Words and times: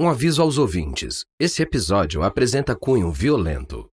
Um 0.00 0.08
aviso 0.08 0.40
aos 0.40 0.58
ouvintes: 0.58 1.24
esse 1.40 1.60
episódio 1.60 2.22
apresenta 2.22 2.72
cunho 2.76 3.10
violento. 3.10 3.90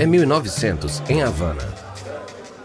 É 0.00 0.04
1900, 0.04 1.00
em 1.08 1.22
Havana. 1.22 1.77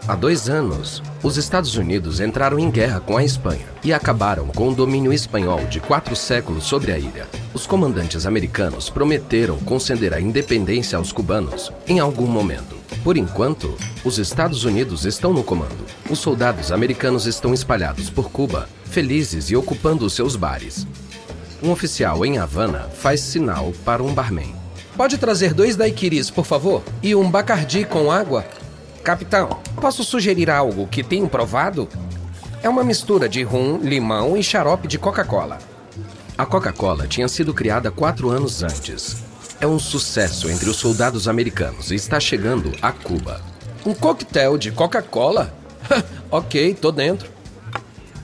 Há 0.06 0.14
dois 0.14 0.50
anos, 0.50 1.02
os 1.22 1.38
Estados 1.38 1.76
Unidos 1.76 2.20
entraram 2.20 2.58
em 2.58 2.70
guerra 2.70 3.00
com 3.00 3.16
a 3.16 3.24
Espanha 3.24 3.64
e 3.82 3.90
acabaram 3.90 4.48
com 4.48 4.68
o 4.68 4.74
domínio 4.74 5.14
espanhol 5.14 5.64
de 5.64 5.80
quatro 5.80 6.14
séculos 6.14 6.64
sobre 6.64 6.92
a 6.92 6.98
ilha. 6.98 7.26
Os 7.54 7.66
comandantes 7.66 8.26
americanos 8.26 8.90
prometeram 8.90 9.58
conceder 9.60 10.12
a 10.12 10.20
independência 10.20 10.98
aos 10.98 11.10
cubanos 11.10 11.72
em 11.88 12.00
algum 12.00 12.26
momento. 12.26 12.76
Por 13.02 13.16
enquanto, 13.16 13.78
os 14.04 14.18
Estados 14.18 14.64
Unidos 14.64 15.06
estão 15.06 15.32
no 15.32 15.42
comando. 15.42 15.86
Os 16.10 16.18
soldados 16.18 16.70
americanos 16.70 17.24
estão 17.24 17.54
espalhados 17.54 18.10
por 18.10 18.30
Cuba, 18.30 18.68
felizes 18.84 19.48
e 19.48 19.56
ocupando 19.56 20.10
seus 20.10 20.36
bares. 20.36 20.86
Um 21.62 21.70
oficial 21.70 22.26
em 22.26 22.36
Havana 22.36 22.90
faz 22.92 23.20
sinal 23.20 23.72
para 23.86 24.02
um 24.02 24.12
barman. 24.12 24.54
Pode 24.98 25.16
trazer 25.16 25.54
dois 25.54 25.76
daiquiris, 25.76 26.30
por 26.30 26.44
favor? 26.44 26.82
E 27.02 27.14
um 27.14 27.30
bacardi 27.30 27.86
com 27.86 28.12
água? 28.12 28.44
Capitão, 29.04 29.60
posso 29.82 30.02
sugerir 30.02 30.48
algo 30.48 30.86
que 30.86 31.04
tenho 31.04 31.28
provado? 31.28 31.86
É 32.62 32.70
uma 32.70 32.82
mistura 32.82 33.28
de 33.28 33.42
rum, 33.42 33.76
limão 33.82 34.34
e 34.34 34.42
xarope 34.42 34.88
de 34.88 34.98
Coca-Cola. 34.98 35.58
A 36.38 36.46
Coca-Cola 36.46 37.06
tinha 37.06 37.28
sido 37.28 37.52
criada 37.52 37.90
quatro 37.90 38.30
anos 38.30 38.62
antes. 38.62 39.22
É 39.60 39.66
um 39.66 39.78
sucesso 39.78 40.50
entre 40.50 40.70
os 40.70 40.76
soldados 40.76 41.28
americanos 41.28 41.90
e 41.90 41.96
está 41.96 42.18
chegando 42.18 42.72
a 42.80 42.92
Cuba. 42.92 43.42
Um 43.84 43.92
coquetel 43.92 44.56
de 44.56 44.72
Coca-Cola? 44.72 45.52
ok, 46.30 46.72
tô 46.72 46.90
dentro. 46.90 47.30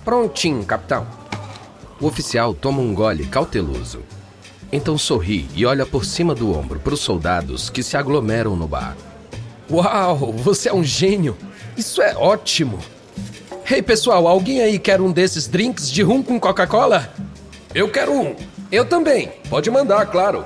Prontinho, 0.03 0.65
capitão. 0.65 1.07
O 2.01 2.07
oficial 2.07 2.55
toma 2.55 2.81
um 2.81 2.95
gole 2.95 3.27
cauteloso. 3.27 4.01
Então 4.73 4.97
sorri 4.97 5.47
e 5.55 5.67
olha 5.67 5.85
por 5.85 6.07
cima 6.07 6.35
do 6.35 6.57
ombro 6.57 6.81
para 6.81 6.95
os 6.95 7.01
soldados 7.01 7.69
que 7.69 7.83
se 7.83 7.99
aglomeram 7.99 8.57
no 8.57 8.67
bar. 8.67 8.97
Uau, 9.71 10.33
você 10.33 10.69
é 10.69 10.75
um 10.75 10.83
gênio! 10.83 11.37
Isso 11.77 12.03
é 12.03 12.17
ótimo! 12.17 12.79
Ei, 13.71 13.81
pessoal, 13.81 14.27
alguém 14.27 14.61
aí 14.61 14.81
quer 14.81 15.01
um 15.01 15.13
desses 15.13 15.47
drinks 15.47 15.89
de 15.89 16.03
rum 16.03 16.25
com 16.25 16.41
Coca-Cola? 16.41 17.15
Eu 17.73 17.89
quero 17.89 18.13
um. 18.13 18.35
Eu 18.73 18.85
também. 18.85 19.31
Pode 19.49 19.71
mandar, 19.71 20.07
claro. 20.07 20.45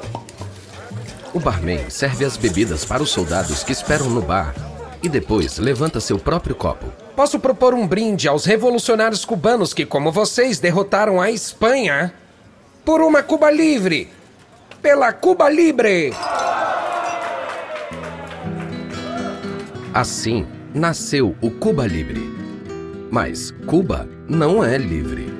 O 1.32 1.40
barman 1.40 1.88
serve 1.88 2.24
as 2.24 2.36
bebidas 2.36 2.84
para 2.84 3.02
os 3.02 3.10
soldados 3.10 3.64
que 3.64 3.72
esperam 3.72 4.10
no 4.10 4.20
bar 4.20 4.54
e 5.02 5.08
depois 5.08 5.58
levanta 5.58 6.00
seu 6.00 6.18
próprio 6.18 6.54
copo. 6.54 6.86
Posso 7.16 7.40
propor 7.40 7.72
um 7.72 7.86
brinde 7.86 8.28
aos 8.28 8.44
revolucionários 8.44 9.24
cubanos 9.24 9.72
que, 9.72 9.86
como 9.86 10.12
vocês, 10.12 10.58
derrotaram 10.58 11.20
a 11.20 11.30
Espanha? 11.30 12.12
Por 12.84 13.00
uma 13.00 13.22
Cuba 13.22 13.50
livre! 13.50 14.10
Pela 14.82 15.12
Cuba 15.14 15.48
Libre! 15.48 16.12
Assim 19.94 20.44
nasceu 20.74 21.36
o 21.40 21.48
Cuba 21.48 21.86
Libre. 21.86 22.20
Mas 23.12 23.52
Cuba 23.64 24.08
não 24.28 24.64
é 24.64 24.76
livre. 24.76 25.32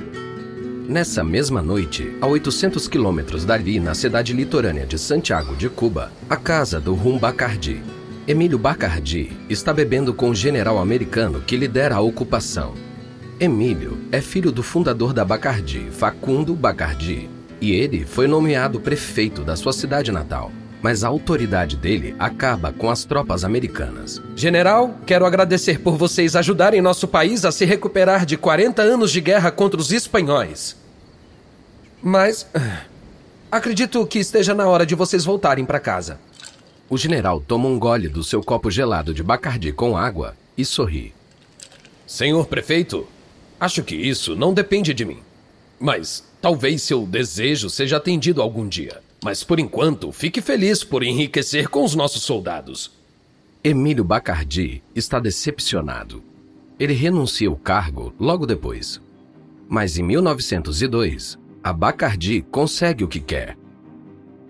Nessa 0.89 1.25
mesma 1.25 1.61
noite, 1.61 2.17
a 2.21 2.29
800 2.29 2.87
quilômetros 2.87 3.45
dali, 3.45 3.81
na 3.81 3.97
cidade 3.97 4.33
litorânea 4.33 4.87
de 4.87 4.97
Santiago 4.97 5.57
de 5.57 5.69
Cuba, 5.69 6.13
a 6.31 6.37
casa 6.37 6.81
do 6.81 6.95
Rum 6.95 7.19
Bacardi. 7.19 7.83
Emílio 8.29 8.57
Bacardi 8.57 9.33
está 9.51 9.73
bebendo 9.73 10.15
com 10.15 10.31
o 10.31 10.35
general 10.37 10.79
americano 10.79 11.41
que 11.41 11.57
lidera 11.57 11.97
a 11.97 12.01
ocupação. 12.01 12.75
Emílio 13.41 13.99
é 14.13 14.21
filho 14.21 14.53
do 14.53 14.63
fundador 14.63 15.13
da 15.13 15.25
Bacardi, 15.25 15.89
Facundo 15.91 16.55
Bacardi, 16.55 17.29
e 17.61 17.73
ele 17.73 18.05
foi 18.05 18.29
nomeado 18.29 18.79
prefeito 18.79 19.43
da 19.43 19.57
sua 19.57 19.73
cidade 19.73 20.13
natal 20.13 20.53
mas 20.85 21.03
a 21.03 21.09
autoridade 21.09 21.79
dele 21.79 22.15
acaba 22.19 22.71
com 22.71 22.91
as 22.91 23.07
tropas 23.07 23.43
americanas. 23.43 24.21
General, 24.37 24.95
quero 25.07 25.25
agradecer 25.25 25.81
por 25.81 25.97
vocês 25.97 26.37
ajudarem 26.37 26.83
nosso 26.83 27.09
país 27.09 27.43
a 27.47 27.51
se 27.51 27.65
recuperar 27.65 28.27
de 28.27 28.37
40 28.37 28.83
anos 28.83 29.11
de 29.11 29.19
guerra 29.23 29.51
contra 29.51 29.81
os 29.81 29.91
espanhóis. 29.91 30.77
Mas. 32.03 32.47
Acredito 33.51 34.07
que 34.07 34.19
esteja 34.19 34.53
na 34.53 34.69
hora 34.69 34.85
de 34.85 34.95
vocês 34.95 35.25
voltarem 35.25 35.65
para 35.65 35.81
casa. 35.81 36.21
O 36.91 36.99
general 36.99 37.41
toma 37.41 37.67
um 37.67 37.79
gole 37.79 38.07
do 38.07 38.23
seu 38.23 38.43
copo 38.43 38.71
gelado 38.71 39.15
de 39.15 39.23
bacardi 39.23 39.73
com 39.73 39.97
água 39.97 40.37
e 40.55 40.67
sorri. 40.67 41.15
Senhor 42.07 42.47
prefeito, 42.47 43.07
acho 43.59 43.83
que 43.83 43.97
isso 43.97 44.37
não 44.37 44.53
depende 44.53 44.93
de 44.93 45.07
mim. 45.07 45.21
Mas 45.81 46.23
talvez 46.43 46.83
seu 46.83 47.07
desejo 47.07 47.71
seja 47.71 47.97
atendido 47.97 48.43
algum 48.43 48.69
dia. 48.69 49.04
Mas 49.25 49.43
por 49.43 49.59
enquanto, 49.59 50.13
fique 50.13 50.43
feliz 50.43 50.85
por 50.85 51.03
enriquecer 51.03 51.71
com 51.71 51.83
os 51.83 51.95
nossos 51.95 52.23
soldados. 52.23 52.93
Emílio 53.65 54.05
Bacardi 54.05 54.83
está 54.95 55.19
decepcionado. 55.19 56.23
Ele 56.79 56.93
renuncia 56.93 57.51
o 57.51 57.57
cargo 57.57 58.13
logo 58.21 58.45
depois. 58.45 59.01
Mas 59.67 59.97
em 59.97 60.03
1902, 60.03 61.39
a 61.63 61.73
Bacardi 61.73 62.43
consegue 62.43 63.03
o 63.03 63.09
que 63.09 63.19
quer: 63.19 63.57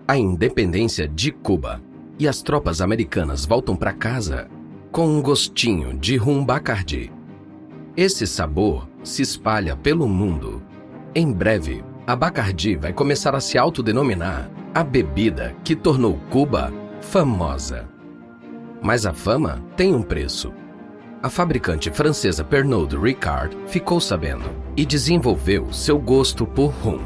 a 0.05 0.17
independência 0.17 1.07
de 1.07 1.31
Cuba. 1.31 1.81
E 2.19 2.27
as 2.27 2.41
tropas 2.41 2.81
americanas 2.81 3.45
voltam 3.45 3.77
para 3.77 3.93
casa 3.93 4.49
com 4.91 5.07
um 5.07 5.21
gostinho 5.21 5.97
de 5.97 6.17
rum 6.17 6.43
Bacardi. 6.43 7.09
Esse 7.95 8.27
sabor 8.27 8.89
se 9.05 9.21
espalha 9.21 9.77
pelo 9.77 10.05
mundo. 10.05 10.61
Em 11.13 11.31
breve, 11.31 11.81
a 12.05 12.13
Bacardi 12.13 12.75
vai 12.75 12.91
começar 12.91 13.33
a 13.35 13.39
se 13.39 13.57
autodenominar 13.57 14.51
a 14.75 14.83
bebida 14.83 15.55
que 15.63 15.73
tornou 15.73 16.19
Cuba 16.29 16.69
famosa. 16.99 17.87
Mas 18.81 19.05
a 19.05 19.13
fama 19.13 19.63
tem 19.77 19.95
um 19.95 20.01
preço. 20.01 20.51
A 21.23 21.29
fabricante 21.29 21.89
francesa 21.89 22.43
Pernod 22.43 22.93
Ricard 22.97 23.55
ficou 23.67 24.01
sabendo 24.01 24.43
e 24.75 24.85
desenvolveu 24.85 25.71
seu 25.71 25.97
gosto 25.97 26.45
por 26.45 26.71
rum. 26.83 26.99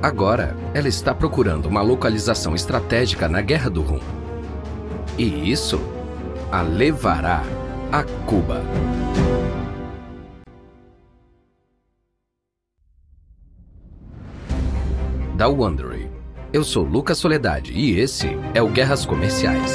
Agora, 0.00 0.56
ela 0.72 0.88
está 0.88 1.14
procurando 1.14 1.66
uma 1.66 1.82
localização 1.82 2.54
estratégica 2.54 3.28
na 3.28 3.42
Guerra 3.42 3.68
do 3.68 3.82
Rum. 3.82 4.00
E 5.18 5.50
isso 5.50 5.78
a 6.50 6.62
levará 6.62 7.42
a 7.92 8.02
Cuba. 8.24 8.62
Da 15.36 15.46
Wondery 15.46 16.13
eu 16.54 16.62
sou 16.62 16.84
Lucas 16.84 17.18
Soledade 17.18 17.72
e 17.72 17.98
esse 17.98 18.28
é 18.54 18.62
o 18.62 18.68
Guerras 18.68 19.04
Comerciais. 19.04 19.72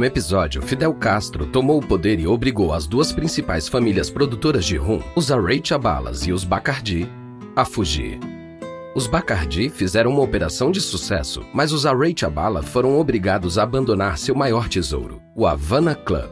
Último 0.00 0.04
episódio, 0.06 0.62
Fidel 0.62 0.94
Castro 0.94 1.46
tomou 1.46 1.78
o 1.78 1.86
poder 1.86 2.18
e 2.18 2.26
obrigou 2.26 2.72
as 2.72 2.86
duas 2.86 3.12
principais 3.12 3.68
famílias 3.68 4.08
produtoras 4.08 4.64
de 4.64 4.76
rum, 4.76 5.02
os 5.14 5.30
Arreichabalas 5.30 6.26
e 6.26 6.32
os 6.32 6.42
Bacardi, 6.42 7.06
a 7.54 7.66
fugir. 7.66 8.18
Os 8.94 9.06
Bacardi 9.06 9.68
fizeram 9.68 10.10
uma 10.10 10.22
operação 10.22 10.70
de 10.70 10.80
sucesso, 10.80 11.44
mas 11.52 11.70
os 11.70 11.84
Arreichabala 11.84 12.62
foram 12.62 12.98
obrigados 12.98 13.58
a 13.58 13.62
abandonar 13.62 14.16
seu 14.16 14.34
maior 14.34 14.68
tesouro, 14.70 15.20
o 15.36 15.46
Havana 15.46 15.94
Club. 15.94 16.30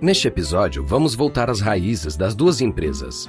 Neste 0.00 0.26
episódio, 0.26 0.86
vamos 0.86 1.14
voltar 1.14 1.50
às 1.50 1.60
raízes 1.60 2.16
das 2.16 2.34
duas 2.34 2.62
empresas. 2.62 3.28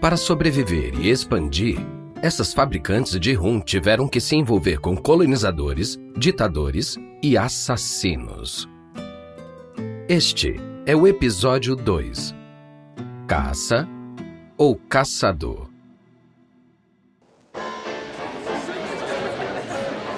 Para 0.00 0.16
sobreviver 0.16 0.98
e 0.98 1.10
expandir, 1.10 1.78
essas 2.24 2.54
fabricantes 2.54 3.20
de 3.20 3.34
rum 3.34 3.60
tiveram 3.60 4.08
que 4.08 4.18
se 4.18 4.34
envolver 4.34 4.80
com 4.80 4.96
colonizadores, 4.96 5.98
ditadores 6.16 6.96
e 7.22 7.36
assassinos. 7.36 8.66
Este 10.08 10.56
é 10.86 10.96
o 10.96 11.06
episódio 11.06 11.76
2: 11.76 12.34
Caça 13.26 13.86
ou 14.56 14.74
Caçador. 14.74 15.68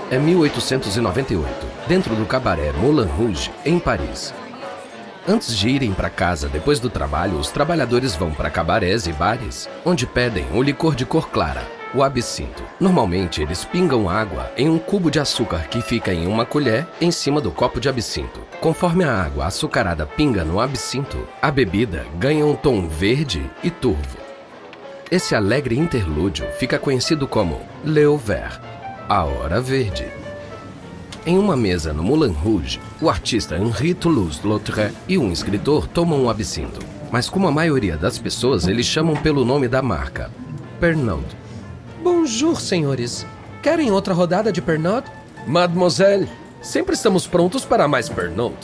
É 0.08 0.16
1898, 0.16 1.48
dentro 1.88 2.14
do 2.14 2.24
cabaré 2.24 2.70
Moulin 2.70 3.08
Rouge, 3.08 3.50
em 3.64 3.80
Paris. 3.80 4.32
Antes 5.26 5.58
de 5.58 5.68
irem 5.68 5.92
para 5.92 6.08
casa 6.08 6.48
depois 6.48 6.78
do 6.78 6.88
trabalho, 6.88 7.36
os 7.36 7.50
trabalhadores 7.50 8.14
vão 8.14 8.30
para 8.30 8.48
cabarés 8.48 9.08
e 9.08 9.12
bares, 9.12 9.68
onde 9.84 10.06
pedem 10.06 10.46
o 10.54 10.62
licor 10.62 10.94
de 10.94 11.04
cor 11.04 11.28
clara, 11.30 11.66
o 11.96 12.02
absinto. 12.02 12.62
Normalmente, 12.78 13.40
eles 13.40 13.64
pingam 13.64 14.08
água 14.08 14.52
em 14.56 14.68
um 14.68 14.78
cubo 14.78 15.10
de 15.10 15.18
açúcar 15.18 15.66
que 15.68 15.80
fica 15.80 16.12
em 16.12 16.26
uma 16.26 16.44
colher 16.44 16.86
em 17.00 17.10
cima 17.10 17.40
do 17.40 17.50
copo 17.50 17.80
de 17.80 17.88
absinto. 17.88 18.40
Conforme 18.60 19.02
a 19.02 19.22
água 19.22 19.46
açucarada 19.46 20.04
pinga 20.06 20.44
no 20.44 20.60
absinto, 20.60 21.26
a 21.40 21.50
bebida 21.50 22.06
ganha 22.18 22.44
um 22.44 22.54
tom 22.54 22.86
verde 22.86 23.50
e 23.64 23.70
turvo. 23.70 24.18
Esse 25.10 25.34
alegre 25.34 25.78
interlúdio 25.78 26.46
fica 26.58 26.78
conhecido 26.78 27.26
como 27.26 27.62
Le 27.82 28.04
Vert, 28.18 28.60
a 29.08 29.24
Hora 29.24 29.60
Verde. 29.60 30.06
Em 31.24 31.38
uma 31.38 31.56
mesa 31.56 31.92
no 31.92 32.02
Moulin 32.02 32.32
Rouge, 32.32 32.78
o 33.00 33.08
artista 33.08 33.56
Henri 33.56 33.94
Toulouse-Lautrec 33.94 34.94
e 35.08 35.16
um 35.16 35.32
escritor 35.32 35.88
tomam 35.88 36.24
um 36.24 36.30
absinto. 36.30 36.84
Mas 37.10 37.30
como 37.30 37.48
a 37.48 37.52
maioria 37.52 37.96
das 37.96 38.18
pessoas, 38.18 38.66
eles 38.66 38.84
chamam 38.84 39.16
pelo 39.16 39.44
nome 39.44 39.66
da 39.66 39.80
marca, 39.80 40.30
Pernod. 40.78 41.24
Bonjour, 42.06 42.60
senhores. 42.60 43.26
Querem 43.60 43.90
outra 43.90 44.14
rodada 44.14 44.52
de 44.52 44.62
Pernod? 44.62 45.04
Mademoiselle, 45.44 46.28
sempre 46.62 46.94
estamos 46.94 47.26
prontos 47.26 47.64
para 47.64 47.88
mais 47.88 48.08
Pernod. 48.08 48.54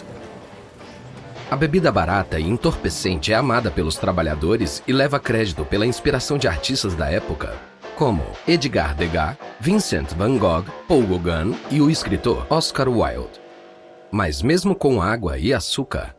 A 1.50 1.56
bebida 1.56 1.90
barata 1.90 2.38
e 2.38 2.48
entorpecente 2.48 3.32
é 3.32 3.34
amada 3.34 3.68
pelos 3.68 3.96
trabalhadores 3.96 4.80
e 4.86 4.92
leva 4.92 5.18
crédito 5.18 5.64
pela 5.64 5.84
inspiração 5.84 6.38
de 6.38 6.46
artistas 6.46 6.94
da 6.94 7.10
época, 7.10 7.56
como 7.96 8.22
Edgar 8.46 8.94
Degas, 8.94 9.36
Vincent 9.58 10.14
van 10.14 10.38
Gogh, 10.38 10.64
Paul 10.86 11.02
Gauguin 11.02 11.58
e 11.68 11.80
o 11.80 11.90
escritor 11.90 12.46
Oscar 12.48 12.88
Wilde. 12.88 13.40
Mas 14.12 14.40
mesmo 14.40 14.72
com 14.72 15.02
água 15.02 15.36
e 15.36 15.52
açúcar, 15.52 16.14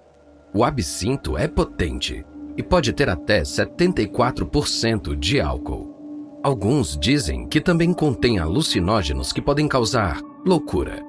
o 0.54 0.62
absinto 0.62 1.38
é 1.38 1.48
potente 1.48 2.26
e 2.58 2.62
pode 2.62 2.92
ter 2.92 3.08
até 3.08 3.44
74% 3.44 5.16
de 5.16 5.40
álcool. 5.40 5.93
Alguns 6.44 6.98
dizem 6.98 7.48
que 7.48 7.62
também 7.62 7.94
contém 7.94 8.38
alucinógenos 8.38 9.32
que 9.32 9.42
podem 9.42 9.68
causar 9.68 10.22
loucura. 10.46 11.02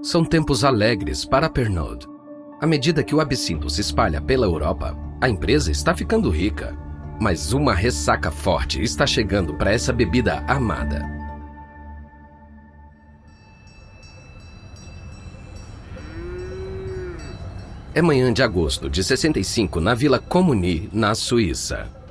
São 0.00 0.24
tempos 0.24 0.64
alegres 0.64 1.24
para 1.24 1.50
Pernod. 1.50 2.06
À 2.60 2.66
medida 2.66 3.02
que 3.02 3.14
o 3.14 3.20
absinto 3.20 3.68
se 3.68 3.80
espalha 3.80 4.20
pela 4.20 4.46
Europa, 4.46 4.96
a 5.20 5.28
empresa 5.28 5.70
está 5.72 5.94
ficando 5.94 6.30
rica 6.30 6.80
mas 7.22 7.52
uma 7.52 7.72
ressaca 7.72 8.32
forte 8.32 8.82
está 8.82 9.06
chegando 9.06 9.54
para 9.54 9.72
essa 9.72 9.92
bebida 9.92 10.44
amada. 10.48 11.08
É 17.94 18.02
manhã 18.02 18.32
de 18.32 18.42
agosto 18.42 18.90
de 18.90 19.04
65 19.04 19.80
na 19.80 19.94
Vila 19.94 20.18
Comuni, 20.18 20.88
na 20.92 21.14
Suíça. 21.14 22.01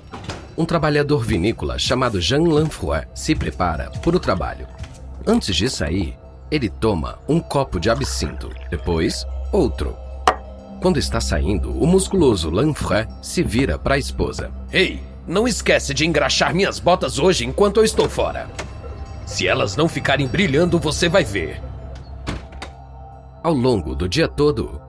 Um 0.58 0.66
trabalhador 0.66 1.24
vinícola 1.24 1.80
chamado 1.80 2.20
Jean 2.22 2.44
Lanfroy 2.44 3.02
se 3.14 3.34
prepara 3.36 3.90
para 3.90 4.16
o 4.16 4.20
trabalho. 4.20 4.68
Antes 5.26 5.56
de 5.56 5.70
sair, 5.70 6.18
ele 6.50 6.70
toma 6.70 7.20
um 7.28 7.40
copo 7.40 7.80
de 7.80 7.90
absinto, 7.90 8.50
depois 8.70 9.26
outro, 9.52 9.96
quando 10.82 10.98
está 10.98 11.22
saindo, 11.22 11.72
o 11.78 11.86
musculoso 11.86 12.50
Lanfray 12.50 13.08
se 13.22 13.44
vira 13.44 13.78
para 13.78 13.94
a 13.94 14.00
esposa. 14.00 14.50
Ei, 14.74 15.00
não 15.28 15.48
esquece 15.48 15.94
de 15.94 16.08
engraxar 16.08 16.56
minhas 16.56 16.80
botas 16.80 17.20
hoje 17.20 17.46
enquanto 17.46 17.78
eu 17.78 17.84
estou 17.84 18.10
fora. 18.10 18.50
Se 19.24 19.48
elas 19.48 19.76
não 19.76 19.88
ficarem 19.88 20.26
brilhando, 20.26 20.80
você 20.80 21.08
vai 21.08 21.24
ver. 21.24 21.62
Ao 23.44 23.54
longo 23.54 23.94
do 23.94 24.10
dia 24.10 24.28
todo, 24.28 24.82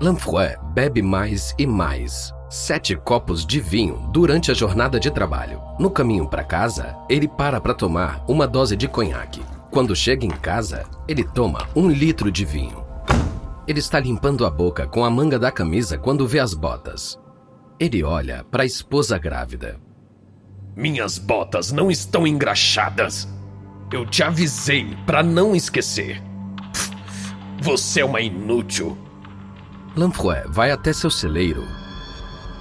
Lanfroy 0.00 0.56
bebe 0.74 1.02
mais 1.02 1.54
e 1.56 1.68
mais. 1.68 2.34
Sete 2.50 2.96
copos 2.96 3.44
de 3.44 3.60
vinho 3.60 4.08
durante 4.10 4.50
a 4.50 4.54
jornada 4.54 4.98
de 4.98 5.10
trabalho. 5.10 5.60
No 5.78 5.90
caminho 5.90 6.26
para 6.26 6.42
casa, 6.42 6.96
ele 7.06 7.28
para 7.28 7.60
para 7.60 7.74
tomar 7.74 8.24
uma 8.26 8.48
dose 8.48 8.74
de 8.74 8.88
conhaque. 8.88 9.42
Quando 9.70 9.94
chega 9.94 10.24
em 10.24 10.30
casa, 10.30 10.86
ele 11.06 11.22
toma 11.22 11.68
um 11.76 11.90
litro 11.90 12.32
de 12.32 12.46
vinho. 12.46 12.82
Ele 13.66 13.80
está 13.80 14.00
limpando 14.00 14.46
a 14.46 14.50
boca 14.50 14.86
com 14.86 15.04
a 15.04 15.10
manga 15.10 15.38
da 15.38 15.52
camisa 15.52 15.98
quando 15.98 16.26
vê 16.26 16.38
as 16.38 16.54
botas. 16.54 17.20
Ele 17.78 18.02
olha 18.02 18.42
para 18.50 18.62
a 18.62 18.66
esposa 18.66 19.18
grávida. 19.18 19.78
Minhas 20.74 21.18
botas 21.18 21.70
não 21.70 21.90
estão 21.90 22.26
engraxadas. 22.26 23.28
Eu 23.92 24.06
te 24.06 24.22
avisei 24.22 24.96
para 25.04 25.22
não 25.22 25.54
esquecer. 25.54 26.22
Você 27.60 28.00
é 28.00 28.04
uma 28.06 28.22
inútil. 28.22 28.96
Lanfroy 29.94 30.44
vai 30.48 30.70
até 30.70 30.94
seu 30.94 31.10
celeiro 31.10 31.62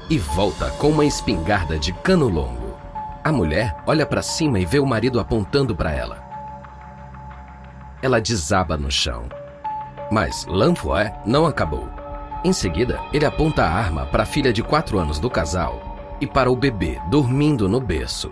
e 0.10 0.18
volta 0.18 0.72
com 0.72 0.90
uma 0.90 1.06
espingarda 1.06 1.78
de 1.78 1.92
cano 1.92 2.30
longo. 2.30 2.78
A 3.24 3.32
mulher 3.32 3.76
olha 3.86 4.06
para 4.06 4.22
cima 4.22 4.60
e 4.60 4.66
vê 4.66 4.80
o 4.80 4.86
marido 4.86 5.20
apontando 5.20 5.76
para 5.76 5.92
ela. 5.92 6.24
Ela 8.02 8.22
desaba 8.22 8.78
no 8.78 8.90
chão. 8.90 9.26
Mas 10.10 10.46
Lanfoy 10.46 11.12
não 11.26 11.46
acabou. 11.46 11.90
Em 12.44 12.54
seguida, 12.54 13.02
ele 13.12 13.26
aponta 13.26 13.66
a 13.66 13.70
arma 13.70 14.06
para 14.06 14.24
a 14.24 14.26
filha 14.26 14.54
de 14.54 14.64
4 14.64 14.98
anos 14.98 15.20
do 15.20 15.30
casal 15.30 15.98
e 16.22 16.26
para 16.26 16.50
o 16.50 16.56
bebê 16.56 17.02
dormindo 17.10 17.68
no 17.68 17.82
berço. 17.82 18.32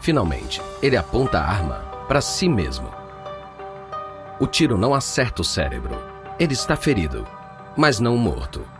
Finalmente, 0.00 0.60
ele 0.82 0.96
aponta 0.96 1.38
a 1.38 1.48
arma 1.48 1.76
para 2.06 2.20
si 2.20 2.48
mesmo. 2.48 2.88
O 4.38 4.46
tiro 4.46 4.76
não 4.76 4.92
acerta 4.92 5.40
o 5.40 5.44
cérebro. 5.44 5.96
Ele 6.38 6.52
está 6.52 6.76
ferido, 6.76 7.26
mas 7.74 7.98
não 7.98 8.18
morto. 8.18 8.75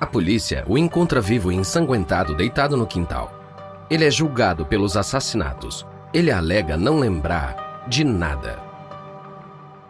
A 0.00 0.06
polícia 0.06 0.64
o 0.68 0.78
encontra 0.78 1.20
vivo 1.20 1.50
e 1.50 1.56
ensanguentado 1.56 2.34
deitado 2.34 2.76
no 2.76 2.86
quintal. 2.86 3.32
Ele 3.90 4.04
é 4.04 4.10
julgado 4.10 4.64
pelos 4.64 4.96
assassinatos. 4.96 5.86
Ele 6.14 6.30
alega 6.30 6.76
não 6.76 6.98
lembrar 6.98 7.86
de 7.88 8.04
nada. 8.04 8.60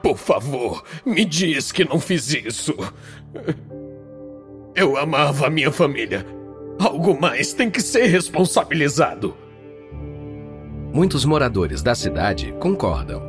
Por 0.03 0.17
favor, 0.17 0.83
me 1.05 1.25
diz 1.25 1.71
que 1.73 1.85
não 1.85 2.01
fiz 2.01 2.33
isso. 2.33 2.75
Eu 4.75 4.97
amava 4.97 5.49
a 5.49 5.51
minha 5.51 5.71
família. 5.71 6.25
Algo 6.79 7.21
mais 7.21 7.53
tem 7.53 7.69
que 7.69 7.83
ser 7.83 8.07
responsabilizado. 8.07 9.37
Muitos 10.93 11.25
moradores 11.25 11.83
da 11.83 11.95
cidade 11.95 12.55
concordam. 12.61 13.21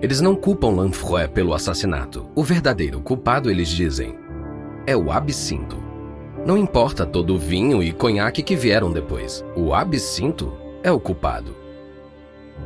Eles 0.00 0.20
não 0.20 0.34
culpam 0.34 0.70
Lanfroy 0.70 1.28
pelo 1.28 1.54
assassinato. 1.54 2.28
O 2.34 2.42
verdadeiro 2.42 3.00
culpado, 3.00 3.50
eles 3.50 3.68
dizem, 3.68 4.18
é 4.86 4.96
o 4.96 5.12
absinto. 5.12 5.87
Não 6.48 6.56
importa 6.56 7.04
todo 7.04 7.34
o 7.34 7.38
vinho 7.38 7.82
e 7.82 7.92
conhaque 7.92 8.42
que 8.42 8.56
vieram 8.56 8.90
depois. 8.90 9.44
O 9.54 9.74
absinto 9.74 10.50
é 10.82 10.90
o 10.90 10.98
culpado. 10.98 11.54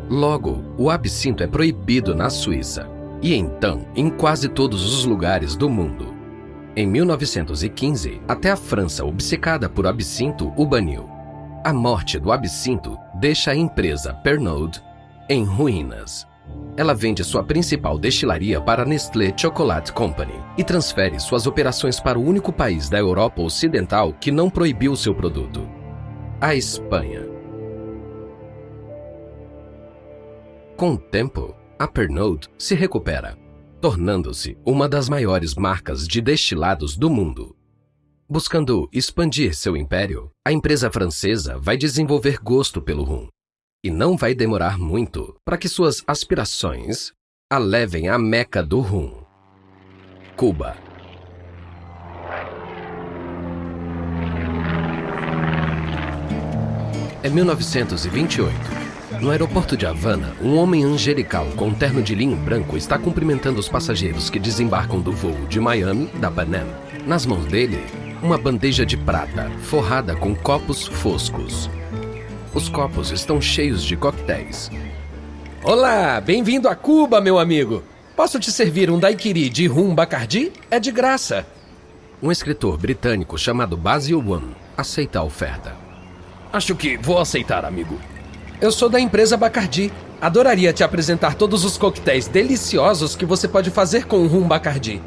Logo, 0.09 0.63
o 0.79 0.89
absinto 0.89 1.43
é 1.43 1.49
proibido 1.49 2.15
na 2.15 2.31
Suíça 2.31 2.89
e 3.21 3.35
então 3.35 3.85
em 3.97 4.09
quase 4.09 4.49
todos 4.49 4.97
os 4.97 5.05
lugares 5.05 5.57
do 5.57 5.69
mundo. 5.69 6.15
Em 6.77 6.87
1915, 6.87 8.23
até 8.29 8.53
a 8.53 8.57
França, 8.57 9.05
obcecada 9.05 9.69
por 9.69 9.85
absinto, 9.85 10.53
o 10.57 10.65
baniu. 10.65 11.11
A 11.65 11.73
morte 11.73 12.21
do 12.21 12.31
absinto 12.31 12.97
deixa 13.17 13.51
a 13.51 13.57
empresa 13.57 14.15
Pernod 14.15 14.81
em 15.29 15.43
ruínas. 15.43 16.25
Ela 16.77 16.95
vende 16.95 17.23
sua 17.23 17.45
principal 17.45 17.99
destilaria 17.99 18.61
para 18.61 18.83
a 18.83 18.87
Nestlé 18.87 19.33
Chocolate 19.37 19.93
Company 19.93 20.35
e 20.57 20.65
transfere 20.65 21.21
suas 21.21 21.47
operações 21.47 22.01
para 22.01 22.19
o 22.19 22.25
único 22.25 22.53
país 22.53 22.89
da 22.89 22.99
Europa 22.99 23.43
Ocidental 23.43 24.15
que 24.15 24.31
não 24.31 24.49
proibiu 24.49 24.97
seu 24.97 25.15
produto: 25.15 25.69
a 26.41 26.55
Espanha. 26.55 27.27
Com 30.77 30.95
o 30.95 30.99
tempo, 30.99 31.55
a 31.79 31.87
Pernod 31.87 32.49
se 32.59 32.75
recupera, 32.75 33.37
tornando-se 33.81 34.57
uma 34.65 34.89
das 34.89 35.09
maiores 35.09 35.55
marcas 35.55 36.09
de 36.09 36.21
destilados 36.21 36.97
do 36.97 37.11
mundo. 37.11 37.55
Buscando 38.29 38.89
expandir 38.93 39.55
seu 39.55 39.77
império, 39.77 40.31
a 40.45 40.51
empresa 40.51 40.91
francesa 40.91 41.59
vai 41.59 41.77
desenvolver 41.77 42.39
gosto 42.43 42.81
pelo 42.81 43.05
rum. 43.05 43.29
E 43.85 43.91
não 43.91 44.17
vai 44.17 44.35
demorar 44.35 44.79
muito 44.79 45.35
para 45.45 45.59
que 45.59 45.69
suas 45.69 46.03
aspirações 46.07 47.13
a 47.51 47.59
levem 47.59 48.09
à 48.09 48.19
meca 48.19 48.63
do 48.63 48.81
rum. 48.81 49.13
Cuba. 50.37 50.77
É 57.23 57.29
1928 57.29 58.83
no 59.21 59.31
aeroporto 59.31 59.77
de 59.77 59.87
Havana, 59.87 60.35
um 60.43 60.57
homem 60.57 60.83
angelical 60.83 61.47
com 61.57 61.69
um 61.69 61.75
terno 61.75 62.03
de 62.03 62.13
linho 62.13 62.37
branco 62.37 62.77
está 62.77 62.99
cumprimentando 62.99 63.61
os 63.61 63.69
passageiros 63.69 64.29
que 64.29 64.39
desembarcam 64.39 65.01
do 65.01 65.13
voo 65.13 65.47
de 65.49 65.61
Miami, 65.61 66.07
da 66.19 66.29
Panam. 66.29 66.67
Nas 67.07 67.25
mãos 67.25 67.45
dele, 67.47 67.79
uma 68.21 68.37
bandeja 68.37 68.85
de 68.85 68.97
prata 68.97 69.49
forrada 69.61 70.17
com 70.17 70.35
copos 70.35 70.89
foscos. 70.89 71.71
Os 72.55 72.69
copos 72.69 73.11
estão 73.11 73.41
cheios 73.41 73.83
de 73.83 73.97
coquetéis. 73.97 74.71
Olá, 75.65 76.21
bem-vindo 76.21 76.69
a 76.69 76.75
Cuba, 76.75 77.19
meu 77.19 77.39
amigo. 77.39 77.83
Posso 78.15 78.39
te 78.39 78.53
servir 78.53 78.91
um 78.91 78.99
daiquiri 78.99 79.49
de 79.49 79.67
rum 79.67 79.95
Bacardi? 79.95 80.53
É 80.71 80.79
de 80.79 80.93
graça. 80.93 81.47
Um 82.23 82.31
escritor 82.31 82.77
britânico 82.77 83.39
chamado 83.39 83.75
Basil 83.75 84.19
One 84.19 84.55
aceita 84.77 85.21
a 85.21 85.23
oferta. 85.23 85.75
Acho 86.53 86.75
que 86.75 86.99
vou 86.99 87.19
aceitar, 87.19 87.65
amigo. 87.65 87.99
Eu 88.61 88.71
sou 88.71 88.91
da 88.91 89.01
empresa 89.01 89.35
Bacardi. 89.35 89.91
Adoraria 90.21 90.75
te 90.75 90.85
apresentar 90.85 91.35
todos 91.37 91.65
os 91.65 91.79
coquetéis 91.79 92.29
deliciosos 92.29 93.17
que 93.17 93.25
você 93.25 93.49
pode 93.49 93.71
fazer 93.71 94.05
com 94.05 94.19
o 94.19 94.27
rum 94.27 94.47
Bacardi. 94.47 95.01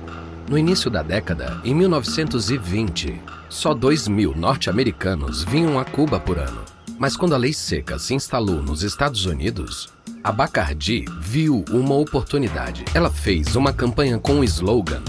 No 0.50 0.58
início 0.58 0.90
da 0.90 1.04
década, 1.04 1.62
em 1.64 1.76
1920, 1.76 3.22
só 3.50 3.72
2 3.72 4.08
mil 4.08 4.36
norte-americanos 4.36 5.44
vinham 5.44 5.78
a 5.78 5.86
Cuba 5.86 6.20
por 6.20 6.40
ano. 6.40 6.75
Mas 6.98 7.18
quando 7.18 7.36
a 7.36 7.38
lei 7.38 7.54
seca 7.54 8.00
se 8.00 8.14
instalou 8.14 8.62
nos 8.62 8.84
Estados 8.84 9.26
Unidos, 9.26 9.90
a 10.24 10.32
Bacardi 10.32 11.06
viu 11.22 11.64
uma 11.70 11.96
oportunidade. 11.96 12.86
Ela 12.94 13.12
fez 13.12 13.56
uma 13.56 13.74
campanha 13.74 14.18
com 14.18 14.40
o 14.40 14.44
slogan 14.44 15.04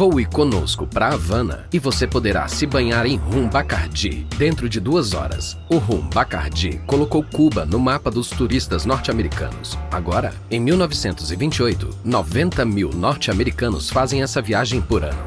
Voe 0.00 0.24
conosco 0.24 0.86
para 0.86 1.08
Havana 1.08 1.66
e 1.70 1.78
você 1.78 2.06
poderá 2.06 2.48
se 2.48 2.64
banhar 2.64 3.04
em 3.04 3.16
rum 3.16 3.46
Bacardi 3.46 4.26
dentro 4.38 4.66
de 4.66 4.80
duas 4.80 5.12
horas. 5.12 5.58
O 5.68 5.76
rum 5.76 6.08
Bacardi 6.08 6.80
colocou 6.86 7.22
Cuba 7.22 7.66
no 7.66 7.78
mapa 7.78 8.10
dos 8.10 8.30
turistas 8.30 8.86
norte-americanos. 8.86 9.76
Agora, 9.90 10.32
em 10.50 10.58
1928, 10.58 11.98
90 12.02 12.64
mil 12.64 12.88
norte-americanos 12.94 13.90
fazem 13.90 14.22
essa 14.22 14.40
viagem 14.40 14.80
por 14.80 15.04
ano. 15.04 15.22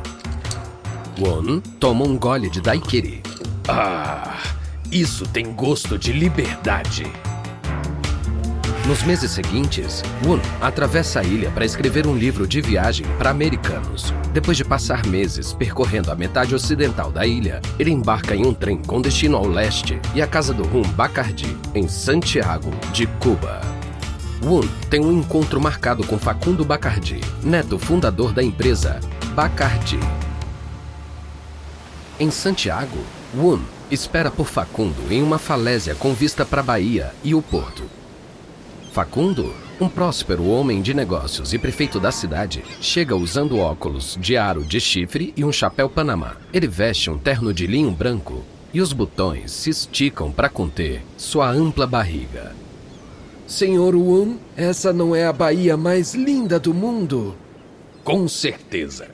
Won 1.20 1.60
toma 1.80 2.06
um 2.06 2.18
gole 2.18 2.50
de 2.50 2.60
daiquiri. 2.60 3.22
Ah, 3.68 4.40
isso 4.94 5.26
tem 5.26 5.52
gosto 5.52 5.98
de 5.98 6.14
liberdade. 6.14 7.12
Nos 8.86 9.02
meses 9.02 9.32
seguintes, 9.32 10.04
Woon 10.24 10.40
atravessa 10.62 11.22
a 11.22 11.24
ilha 11.24 11.50
para 11.50 11.66
escrever 11.66 12.06
um 12.06 12.16
livro 12.16 12.46
de 12.46 12.62
viagem 12.62 13.08
para 13.18 13.32
americanos. 13.32 14.14
Depois 14.32 14.56
de 14.56 14.64
passar 14.64 15.04
meses 15.08 15.52
percorrendo 15.52 16.12
a 16.12 16.16
metade 16.16 16.54
ocidental 16.54 17.12
da 17.12 17.26
ilha, 17.26 17.60
ele 17.80 17.90
embarca 17.90 18.36
em 18.36 18.46
um 18.46 18.54
trem 18.54 18.78
com 18.78 19.02
destino 19.02 19.36
ao 19.36 19.48
leste 19.48 20.00
e 20.14 20.22
a 20.22 20.28
casa 20.28 20.54
do 20.54 20.64
rum 20.64 20.84
Bacardi, 20.84 21.58
em 21.74 21.88
Santiago, 21.88 22.70
de 22.92 23.08
Cuba. 23.08 23.62
Woon 24.44 24.68
tem 24.92 25.00
um 25.00 25.12
encontro 25.12 25.60
marcado 25.60 26.06
com 26.06 26.20
Facundo 26.20 26.64
Bacardi, 26.64 27.20
neto 27.42 27.80
fundador 27.80 28.32
da 28.32 28.44
empresa 28.44 29.00
Bacardi. 29.34 30.00
Em 32.20 32.30
Santiago, 32.30 33.00
Woon 33.36 33.62
espera 33.90 34.30
por 34.30 34.48
Facundo 34.48 35.12
em 35.12 35.24
uma 35.24 35.40
falésia 35.40 35.96
com 35.96 36.14
vista 36.14 36.46
para 36.46 36.62
a 36.62 36.64
Bahia 36.64 37.12
e 37.24 37.34
o 37.34 37.42
porto. 37.42 37.84
Facundo, 38.92 39.52
um 39.82 39.90
próspero 39.90 40.46
homem 40.48 40.82
de 40.84 40.94
negócios 40.94 41.52
e 41.52 41.58
prefeito 41.58 42.00
da 42.00 42.12
cidade, 42.12 42.64
chega 42.80 43.16
usando 43.16 43.58
óculos 43.58 44.16
de 44.22 44.38
aro 44.38 44.64
de 44.64 44.80
chifre 44.80 45.34
e 45.36 45.44
um 45.44 45.52
chapéu 45.52 45.90
panamá. 45.90 46.38
Ele 46.54 46.68
veste 46.68 47.10
um 47.10 47.18
terno 47.18 47.52
de 47.52 47.66
linho 47.66 47.90
branco 47.90 48.44
e 48.72 48.80
os 48.80 48.94
botões 48.94 49.52
se 49.52 49.72
esticam 49.72 50.32
para 50.32 50.48
conter 50.48 51.02
sua 51.18 51.50
ampla 51.50 51.88
barriga. 51.88 52.56
Senhor 53.48 53.96
Wun, 53.96 54.38
essa 54.56 54.94
não 54.94 55.16
é 55.16 55.26
a 55.26 55.34
Bahia 55.34 55.76
mais 55.76 56.14
linda 56.14 56.60
do 56.60 56.74
mundo? 56.74 57.36
Com 58.04 58.28
certeza. 58.28 59.08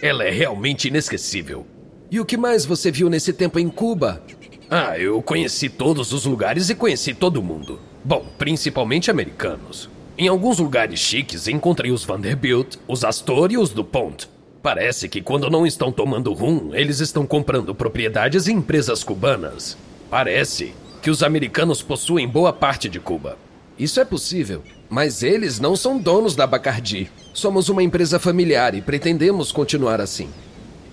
Ela 0.00 0.24
é 0.24 0.30
realmente 0.30 0.88
inesquecível. 0.88 1.66
E 2.10 2.20
o 2.20 2.24
que 2.24 2.36
mais 2.36 2.64
você 2.64 2.90
viu 2.90 3.08
nesse 3.08 3.32
tempo 3.32 3.58
em 3.58 3.68
Cuba? 3.68 4.22
Ah, 4.70 4.98
eu 4.98 5.20
conheci 5.22 5.68
todos 5.68 6.12
os 6.12 6.24
lugares 6.24 6.70
e 6.70 6.74
conheci 6.74 7.14
todo 7.14 7.42
mundo. 7.42 7.80
Bom, 8.04 8.26
principalmente 8.38 9.10
americanos. 9.10 9.88
Em 10.16 10.28
alguns 10.28 10.58
lugares 10.58 11.00
chiques 11.00 11.48
encontrei 11.48 11.90
os 11.90 12.04
Vanderbilt, 12.04 12.76
os 12.86 13.04
Astor 13.04 13.50
e 13.50 13.58
os 13.58 13.70
DuPont. 13.70 14.28
Parece 14.62 15.08
que 15.08 15.20
quando 15.20 15.50
não 15.50 15.66
estão 15.66 15.90
tomando 15.90 16.32
rum, 16.32 16.70
eles 16.72 17.00
estão 17.00 17.26
comprando 17.26 17.74
propriedades 17.74 18.46
em 18.46 18.56
empresas 18.56 19.02
cubanas. 19.02 19.76
Parece 20.08 20.72
que 21.02 21.10
os 21.10 21.22
americanos 21.22 21.82
possuem 21.82 22.28
boa 22.28 22.52
parte 22.52 22.88
de 22.88 23.00
Cuba. 23.00 23.36
Isso 23.78 24.00
é 24.00 24.04
possível, 24.04 24.62
mas 24.88 25.22
eles 25.22 25.58
não 25.58 25.74
são 25.74 25.98
donos 25.98 26.36
da 26.36 26.46
Bacardi. 26.46 27.10
Somos 27.32 27.68
uma 27.68 27.82
empresa 27.82 28.18
familiar 28.18 28.74
e 28.74 28.80
pretendemos 28.80 29.50
continuar 29.50 30.00
assim. 30.00 30.30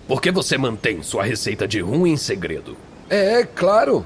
Por 0.08 0.22
que 0.22 0.32
você 0.32 0.58
mantém 0.58 1.02
sua 1.02 1.24
receita 1.24 1.68
de 1.68 1.80
rum 1.80 2.06
em 2.06 2.18
segredo? 2.18 2.76
É, 3.10 3.44
claro. 3.44 4.06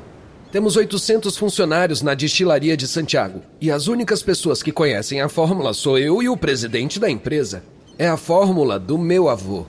Temos 0.52 0.76
800 0.76 1.38
funcionários 1.38 2.02
na 2.02 2.14
destilaria 2.14 2.78
de 2.78 2.88
Santiago. 2.88 3.42
E 3.60 3.70
as 3.70 3.88
únicas 3.88 4.22
pessoas 4.24 4.64
que 4.64 4.72
conhecem 4.72 5.22
a 5.22 5.30
fórmula 5.30 5.74
sou 5.74 5.98
eu 5.98 6.22
e 6.22 6.30
o 6.30 6.38
presidente 6.38 7.00
da 7.00 7.10
empresa. 7.10 7.64
É 7.98 8.08
a 8.08 8.18
fórmula 8.18 8.80
do 8.80 8.98
meu 8.98 9.30
avô. 9.30 9.66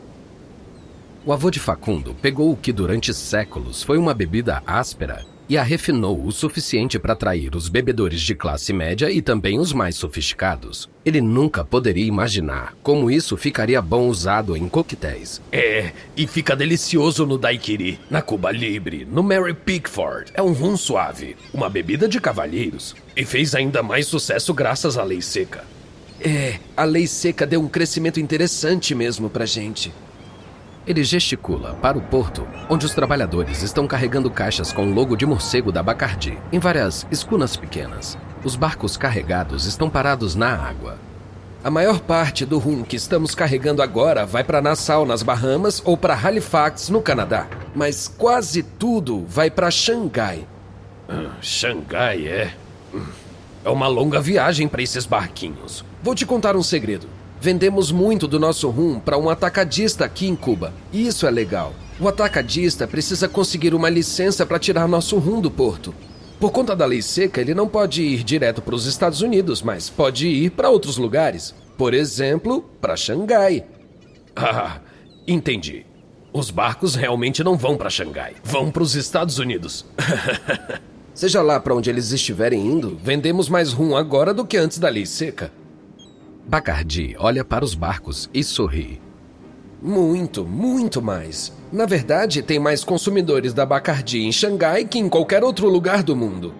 O 1.25 1.33
avô 1.33 1.51
de 1.51 1.59
Facundo 1.59 2.15
pegou 2.23 2.53
o 2.53 2.57
que 2.57 2.73
durante 2.73 3.13
séculos 3.13 3.83
foi 3.83 3.99
uma 3.99 4.15
bebida 4.15 4.63
áspera 4.67 5.25
e 5.49 5.57
a 5.57 5.63
refinou 5.63 6.25
o 6.25 6.33
suficiente 6.33 6.99
para 6.99 7.13
atrair 7.13 7.55
os 7.55 7.69
bebedores 7.69 8.21
de 8.21 8.35
classe 8.35 8.73
média 8.73 9.11
e 9.11 9.23
também 9.23 9.59
os 9.59 9.73
mais 9.73 9.97
sofisticados. 9.97 10.89
Ele 11.05 11.21
nunca 11.21 11.65
poderia 11.65 12.05
imaginar 12.05 12.77
como 12.83 13.11
isso 13.11 13.37
ficaria 13.37 13.81
bom 13.81 14.09
usado 14.09 14.57
em 14.57 14.69
coquetéis. 14.69 15.41
É, 15.53 15.93
e 16.17 16.27
fica 16.27 16.57
delicioso 16.57 17.25
no 17.25 17.39
daiquiri, 17.39 18.01
na 18.11 18.21
Cuba 18.21 18.51
Libre, 18.51 19.07
no 19.11 19.23
Mary 19.23 19.55
Pickford. 19.55 20.33
É 20.35 20.43
um 20.43 20.53
rum 20.53 20.77
suave, 20.77 21.37
uma 21.55 21.71
bebida 21.71 22.09
de 22.09 22.21
cavalheiros. 22.21 22.95
E 23.17 23.25
fez 23.25 23.55
ainda 23.55 23.83
mais 23.83 24.07
sucesso 24.07 24.53
graças 24.53 24.99
à 24.99 25.05
lei 25.05 25.23
seca. 25.23 25.65
É, 26.21 26.59
a 26.77 26.85
lei 26.85 27.07
seca 27.07 27.47
deu 27.47 27.61
um 27.61 27.69
crescimento 27.69 28.19
interessante 28.19 28.95
mesmo 28.95 29.29
pra 29.29 29.47
gente. 29.47 29.93
Ele 30.87 31.03
gesticula 31.03 31.75
para 31.83 31.99
o 31.99 32.01
porto, 32.01 32.47
onde 32.71 32.87
os 32.87 32.95
trabalhadores 32.95 33.61
estão 33.61 33.89
carregando 33.89 34.31
caixas 34.31 34.73
com 34.73 34.87
o 34.87 34.95
logo 34.95 35.17
de 35.17 35.27
morcego 35.27 35.73
da 35.73 35.83
Bacardi, 35.83 36.39
em 36.53 36.61
várias 36.61 37.05
escunas 37.11 37.57
pequenas. 37.57 38.17
Os 38.45 38.55
barcos 38.55 38.97
carregados 38.97 39.67
estão 39.67 39.91
parados 39.91 40.37
na 40.37 40.55
água. 40.55 40.97
A 41.65 41.71
maior 41.73 41.99
parte 41.99 42.47
do 42.47 42.59
rum 42.61 42.85
que 42.85 42.95
estamos 42.95 43.35
carregando 43.35 43.83
agora 43.83 44.25
vai 44.25 44.45
para 44.45 44.63
Nassau, 44.63 45.05
nas 45.05 45.25
Bahamas, 45.25 45.83
ou 45.85 45.97
para 45.97 46.15
Halifax, 46.15 46.89
no 46.89 47.03
Canadá. 47.03 47.49
Mas 47.75 48.07
quase 48.07 48.63
tudo 48.63 49.27
vai 49.27 49.51
para 49.51 49.73
Xangai. 49.73 50.47
Ah, 51.09 51.33
Xangai 51.41 52.29
é. 52.29 52.55
É 53.65 53.69
uma 53.69 53.89
longa 53.89 54.21
viagem 54.21 54.69
para 54.69 54.83
esses 54.83 55.05
barquinhos. 55.05 55.85
Vou 56.01 56.15
te 56.15 56.25
contar 56.25 56.55
um 56.55 56.63
segredo. 56.63 57.09
Vendemos 57.41 57.93
muito 57.93 58.27
do 58.27 58.41
nosso 58.41 58.69
rum 58.71 58.99
para 58.99 59.19
um 59.19 59.29
atacadista 59.29 60.05
aqui 60.05 60.27
em 60.27 60.35
Cuba. 60.35 60.73
Isso 60.93 61.27
é 61.27 61.31
legal. 61.31 61.75
O 62.01 62.09
atacadista 62.09 62.87
precisa 62.87 63.29
conseguir 63.29 63.75
uma 63.75 63.89
licença 63.89 64.45
para 64.45 64.59
tirar 64.59 64.89
nosso 64.89 65.19
rum 65.19 65.41
do 65.41 65.51
porto. 65.51 65.95
Por 66.41 66.51
conta 66.51 66.77
da 66.77 66.85
lei 66.85 67.01
seca, 67.01 67.41
ele 67.41 67.55
não 67.55 67.67
pode 67.67 68.03
ir 68.03 68.23
direto 68.23 68.61
para 68.61 68.75
os 68.75 68.87
Estados 68.87 69.23
Unidos, 69.23 69.63
mas 69.63 69.89
pode 69.89 70.27
ir 70.27 70.51
para 70.51 70.69
outros 70.69 70.99
lugares. 70.99 71.55
Por 71.79 71.95
exemplo, 71.95 72.63
para 72.81 72.97
Xangai. 72.97 73.65
Ah, 74.39 74.81
entendi. 75.27 75.87
Os 76.31 76.51
barcos 76.51 76.95
realmente 76.95 77.43
não 77.43 77.57
vão 77.57 77.75
para 77.75 77.89
Xangai, 77.89 78.35
vão 78.45 78.71
para 78.71 78.83
os 78.83 78.95
Estados 78.95 79.39
Unidos. 79.39 79.87
Seja 81.15 81.41
lá 81.41 81.59
para 81.59 81.75
onde 81.75 81.89
eles 81.89 82.13
estiverem 82.13 82.61
indo, 82.61 83.01
vendemos 83.03 83.49
mais 83.49 83.73
rum 83.73 83.97
agora 83.97 84.35
do 84.35 84.45
que 84.45 84.59
antes 84.59 84.79
da 84.79 84.91
lei 84.91 85.07
seca. 85.07 85.51
Bacardi 86.49 87.17
olha 87.19 87.45
para 87.45 87.65
os 87.65 87.75
barcos 87.75 88.31
e 88.33 88.45
sorri. 88.45 89.03
Muito, 89.83 90.45
muito 90.45 91.03
mais. 91.03 91.53
Na 91.73 91.87
verdade, 91.87 92.41
tem 92.41 92.61
mais 92.61 92.85
consumidores 92.85 93.53
da 93.53 93.67
Bacardi 93.67 94.25
em 94.25 94.31
Xangai 94.31 94.85
que 94.85 94.97
em 94.97 95.09
qualquer 95.09 95.43
outro 95.43 95.69
lugar 95.69 96.05
do 96.05 96.15
mundo. 96.15 96.55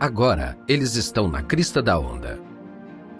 Agora, 0.00 0.58
eles 0.66 0.96
estão 0.96 1.28
na 1.28 1.42
crista 1.42 1.80
da 1.80 1.96
onda. 1.96 2.40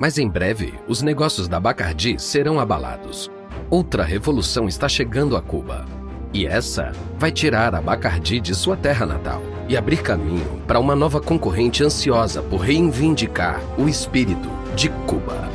Mas 0.00 0.18
em 0.18 0.28
breve, 0.28 0.74
os 0.88 1.00
negócios 1.00 1.46
da 1.46 1.60
Bacardi 1.60 2.20
serão 2.20 2.58
abalados. 2.58 3.30
Outra 3.70 4.02
revolução 4.02 4.66
está 4.66 4.88
chegando 4.88 5.36
a 5.36 5.40
Cuba. 5.40 5.86
E 6.32 6.44
essa 6.44 6.90
vai 7.16 7.30
tirar 7.30 7.72
a 7.72 7.80
Bacardi 7.80 8.40
de 8.40 8.52
sua 8.52 8.76
terra 8.76 9.06
natal 9.06 9.40
e 9.68 9.76
abrir 9.76 10.02
caminho 10.02 10.60
para 10.66 10.80
uma 10.80 10.96
nova 10.96 11.20
concorrente 11.20 11.84
ansiosa 11.84 12.42
por 12.42 12.58
reivindicar 12.58 13.60
o 13.78 13.88
espírito 13.88 14.63
de 14.74 14.88
Cuba. 15.06 15.48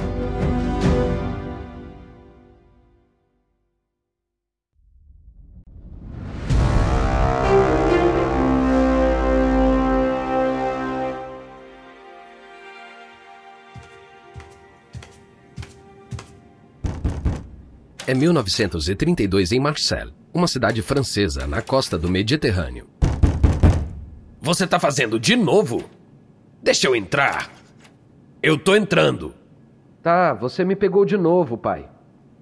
É 18.08 18.14
1932 18.16 19.52
em 19.52 19.60
Marseille, 19.60 20.14
uma 20.34 20.48
cidade 20.48 20.82
francesa 20.82 21.46
na 21.46 21.62
costa 21.62 21.98
do 21.98 22.10
Mediterrâneo. 22.10 22.88
Você 24.42 24.66
tá 24.66 24.80
fazendo 24.80 25.20
de 25.20 25.36
novo? 25.36 25.84
Deixa 26.64 26.88
eu 26.88 26.96
entrar. 26.96 27.59
Eu 28.42 28.58
tô 28.58 28.74
entrando. 28.74 29.34
Tá, 30.02 30.34
você 30.34 30.64
me 30.64 30.74
pegou 30.74 31.04
de 31.04 31.18
novo, 31.18 31.58
pai. 31.58 31.90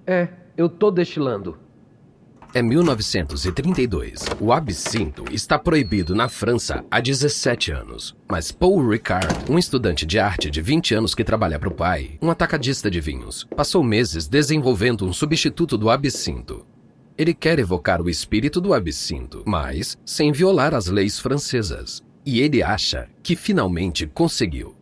É, 0.06 0.28
eu 0.56 0.68
tô 0.68 0.92
destilando. 0.92 1.58
É 2.54 2.62
1932. 2.62 4.20
O 4.40 4.52
absinto 4.52 5.24
está 5.32 5.58
proibido 5.58 6.14
na 6.14 6.28
França 6.28 6.84
há 6.88 7.00
17 7.00 7.72
anos. 7.72 8.16
Mas 8.30 8.52
Paul 8.52 8.88
Ricard, 8.88 9.50
um 9.50 9.58
estudante 9.58 10.06
de 10.06 10.20
arte 10.20 10.48
de 10.48 10.62
20 10.62 10.94
anos 10.94 11.16
que 11.16 11.24
trabalha 11.24 11.58
para 11.58 11.68
o 11.68 11.74
pai, 11.74 12.16
um 12.22 12.30
atacadista 12.30 12.88
de 12.88 13.00
vinhos, 13.00 13.44
passou 13.56 13.82
meses 13.82 14.28
desenvolvendo 14.28 15.04
um 15.04 15.12
substituto 15.12 15.76
do 15.76 15.90
absinto. 15.90 16.64
Ele 17.18 17.34
quer 17.34 17.58
evocar 17.58 18.00
o 18.00 18.08
espírito 18.08 18.60
do 18.60 18.72
absinto, 18.72 19.42
mas 19.44 19.98
sem 20.06 20.30
violar 20.30 20.74
as 20.74 20.86
leis 20.86 21.18
francesas. 21.18 22.04
E 22.24 22.40
ele 22.40 22.62
acha 22.62 23.08
que 23.20 23.34
finalmente 23.34 24.06
conseguiu. 24.06 24.77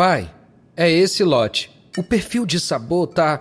Pai, 0.00 0.34
é 0.74 0.90
esse 0.90 1.22
lote. 1.22 1.70
O 1.94 2.02
perfil 2.02 2.46
de 2.46 2.58
sabor 2.58 3.06
tá 3.08 3.38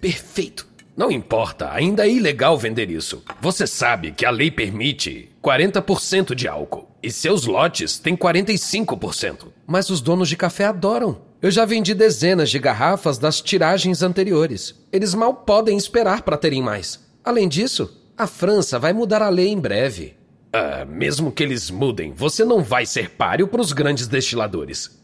perfeito. 0.00 0.66
Não 0.96 1.08
importa, 1.08 1.70
ainda 1.70 2.04
é 2.04 2.10
ilegal 2.10 2.58
vender 2.58 2.90
isso. 2.90 3.22
Você 3.40 3.64
sabe 3.64 4.10
que 4.10 4.26
a 4.26 4.30
lei 4.30 4.50
permite 4.50 5.30
40% 5.40 6.34
de 6.34 6.48
álcool 6.48 6.88
e 7.00 7.12
seus 7.12 7.46
lotes 7.46 7.96
têm 7.96 8.16
45%. 8.16 9.52
Mas 9.68 9.88
os 9.88 10.00
donos 10.00 10.28
de 10.28 10.36
café 10.36 10.64
adoram. 10.64 11.22
Eu 11.40 11.52
já 11.52 11.64
vendi 11.64 11.94
dezenas 11.94 12.50
de 12.50 12.58
garrafas 12.58 13.16
das 13.16 13.40
tiragens 13.40 14.02
anteriores. 14.02 14.74
Eles 14.92 15.14
mal 15.14 15.32
podem 15.32 15.76
esperar 15.76 16.22
para 16.22 16.36
terem 16.36 16.60
mais. 16.60 16.98
Além 17.22 17.48
disso, 17.48 18.02
a 18.18 18.26
França 18.26 18.80
vai 18.80 18.92
mudar 18.92 19.22
a 19.22 19.28
lei 19.28 19.46
em 19.46 19.60
breve. 19.60 20.16
Ah, 20.52 20.84
mesmo 20.84 21.30
que 21.30 21.44
eles 21.44 21.70
mudem, 21.70 22.12
você 22.12 22.44
não 22.44 22.64
vai 22.64 22.84
ser 22.84 23.10
páreo 23.10 23.46
para 23.46 23.60
os 23.60 23.72
grandes 23.72 24.08
destiladores. 24.08 25.03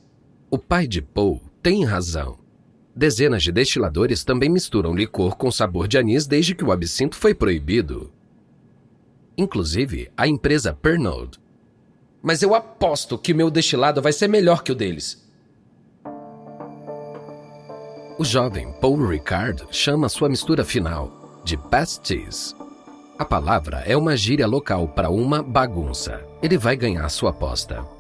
O 0.53 0.59
pai 0.59 0.89
de 0.89 1.01
Paul 1.01 1.41
tem 1.63 1.85
razão. 1.85 2.37
Dezenas 2.95 3.45
de 3.45 3.53
destiladores 3.53 4.25
também 4.25 4.49
misturam 4.49 4.93
licor 4.93 5.37
com 5.37 5.49
sabor 5.49 5.87
de 5.87 5.97
anis 5.97 6.27
desde 6.27 6.57
que 6.57 6.65
o 6.65 6.73
absinto 6.73 7.15
foi 7.15 7.33
proibido. 7.33 8.13
Inclusive, 9.39 10.11
a 10.17 10.27
empresa 10.27 10.73
Pernod. 10.75 11.39
Mas 12.21 12.43
eu 12.43 12.53
aposto 12.53 13.17
que 13.17 13.33
meu 13.33 13.49
destilado 13.49 14.03
vai 14.03 14.13
ser 14.13 14.27
melhor 14.27 14.65
que 14.65 14.73
o 14.73 14.75
deles. 14.75 15.25
O 18.19 18.25
jovem 18.25 18.73
Paul 18.81 19.07
Ricard 19.07 19.65
chama 19.71 20.09
sua 20.09 20.29
mistura 20.29 20.65
final 20.65 21.41
de 21.45 21.57
pasties. 21.57 22.57
A 23.17 23.25
palavra 23.25 23.85
é 23.87 23.97
uma 23.97 24.17
gíria 24.17 24.49
local 24.49 24.89
para 24.89 25.11
uma 25.11 25.45
bagunça. 25.45 26.27
Ele 26.43 26.59
vai 26.59 26.77
ganhar 26.77 27.09
sua 27.09 27.31
aposta 27.31 28.00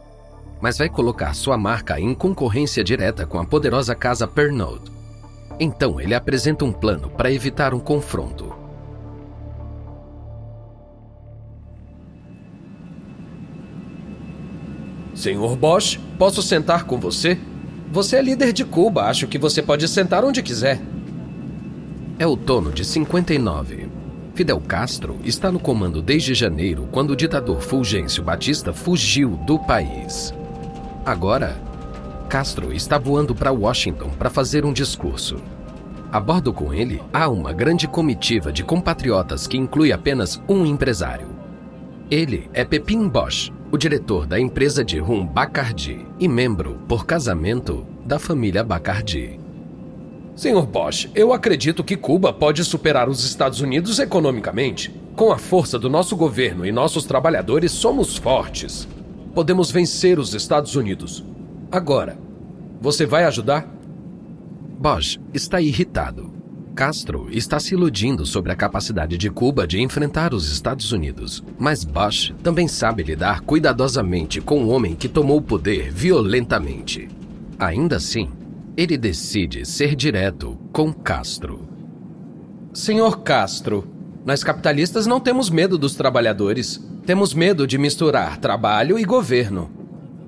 mas 0.60 0.78
vai 0.78 0.88
colocar 0.88 1.34
sua 1.34 1.56
marca 1.56 1.98
em 1.98 2.14
concorrência 2.14 2.84
direta 2.84 3.26
com 3.26 3.38
a 3.38 3.44
poderosa 3.44 3.94
casa 3.94 4.26
Pernod. 4.26 4.82
Então 5.58 6.00
ele 6.00 6.14
apresenta 6.14 6.64
um 6.64 6.72
plano 6.72 7.10
para 7.10 7.32
evitar 7.32 7.74
um 7.74 7.80
confronto. 7.80 8.54
Senhor 15.14 15.54
Bosch, 15.56 15.98
posso 16.18 16.42
sentar 16.42 16.84
com 16.84 16.98
você? 16.98 17.38
Você 17.92 18.16
é 18.16 18.22
líder 18.22 18.52
de 18.52 18.64
Cuba, 18.64 19.04
acho 19.04 19.26
que 19.26 19.36
você 19.36 19.60
pode 19.60 19.86
sentar 19.86 20.24
onde 20.24 20.42
quiser. 20.42 20.80
É 22.18 22.26
outono 22.26 22.72
de 22.72 22.84
59. 22.84 23.88
Fidel 24.34 24.60
Castro 24.60 25.18
está 25.24 25.50
no 25.50 25.58
comando 25.58 26.00
desde 26.00 26.32
janeiro, 26.32 26.88
quando 26.90 27.10
o 27.10 27.16
ditador 27.16 27.60
Fulgêncio 27.60 28.22
Batista 28.22 28.72
fugiu 28.72 29.30
do 29.46 29.58
país. 29.58 30.32
Agora, 31.04 31.58
Castro 32.28 32.72
está 32.72 32.98
voando 32.98 33.34
para 33.34 33.50
Washington 33.50 34.10
para 34.10 34.28
fazer 34.28 34.66
um 34.66 34.72
discurso. 34.72 35.36
A 36.12 36.20
bordo 36.20 36.52
com 36.52 36.74
ele, 36.74 37.02
há 37.12 37.28
uma 37.28 37.52
grande 37.52 37.88
comitiva 37.88 38.52
de 38.52 38.62
compatriotas 38.62 39.46
que 39.46 39.56
inclui 39.56 39.92
apenas 39.92 40.40
um 40.48 40.66
empresário. 40.66 41.28
Ele 42.10 42.50
é 42.52 42.64
Pepin 42.64 43.08
Bosch, 43.08 43.50
o 43.72 43.78
diretor 43.78 44.26
da 44.26 44.38
empresa 44.38 44.84
de 44.84 44.98
rum 44.98 45.26
Bacardi 45.26 46.04
e 46.18 46.28
membro, 46.28 46.78
por 46.86 47.06
casamento, 47.06 47.86
da 48.04 48.18
família 48.18 48.62
Bacardi. 48.62 49.40
Senhor 50.36 50.66
Bosch, 50.66 51.08
eu 51.14 51.32
acredito 51.32 51.82
que 51.82 51.96
Cuba 51.96 52.32
pode 52.32 52.62
superar 52.64 53.08
os 53.08 53.24
Estados 53.24 53.60
Unidos 53.60 53.98
economicamente. 53.98 54.94
Com 55.16 55.32
a 55.32 55.38
força 55.38 55.78
do 55.78 55.88
nosso 55.88 56.14
governo 56.14 56.66
e 56.66 56.72
nossos 56.72 57.04
trabalhadores, 57.04 57.72
somos 57.72 58.16
fortes 58.16 58.86
podemos 59.34 59.70
vencer 59.70 60.18
os 60.18 60.34
Estados 60.34 60.76
Unidos. 60.76 61.24
Agora, 61.70 62.18
você 62.80 63.06
vai 63.06 63.24
ajudar? 63.24 63.68
Bosch 64.78 65.20
está 65.34 65.60
irritado. 65.60 66.30
Castro 66.74 67.28
está 67.30 67.60
se 67.60 67.74
iludindo 67.74 68.24
sobre 68.24 68.52
a 68.52 68.56
capacidade 68.56 69.18
de 69.18 69.28
Cuba 69.28 69.66
de 69.66 69.80
enfrentar 69.80 70.32
os 70.32 70.50
Estados 70.50 70.92
Unidos. 70.92 71.44
Mas 71.58 71.84
Bosch 71.84 72.32
também 72.42 72.66
sabe 72.66 73.02
lidar 73.02 73.42
cuidadosamente 73.42 74.40
com 74.40 74.64
o 74.64 74.68
homem 74.68 74.94
que 74.94 75.08
tomou 75.08 75.38
o 75.38 75.42
poder 75.42 75.92
violentamente. 75.92 77.08
Ainda 77.58 77.96
assim, 77.96 78.30
ele 78.76 78.96
decide 78.96 79.66
ser 79.66 79.94
direto 79.94 80.56
com 80.72 80.90
Castro. 80.92 81.68
Senhor 82.72 83.20
Castro, 83.20 83.86
nós 84.24 84.42
capitalistas 84.42 85.06
não 85.06 85.20
temos 85.20 85.50
medo 85.50 85.76
dos 85.76 85.94
trabalhadores. 85.94 86.82
Temos 87.10 87.34
medo 87.34 87.66
de 87.66 87.76
misturar 87.76 88.38
trabalho 88.38 88.96
e 88.96 89.02
governo. 89.02 89.68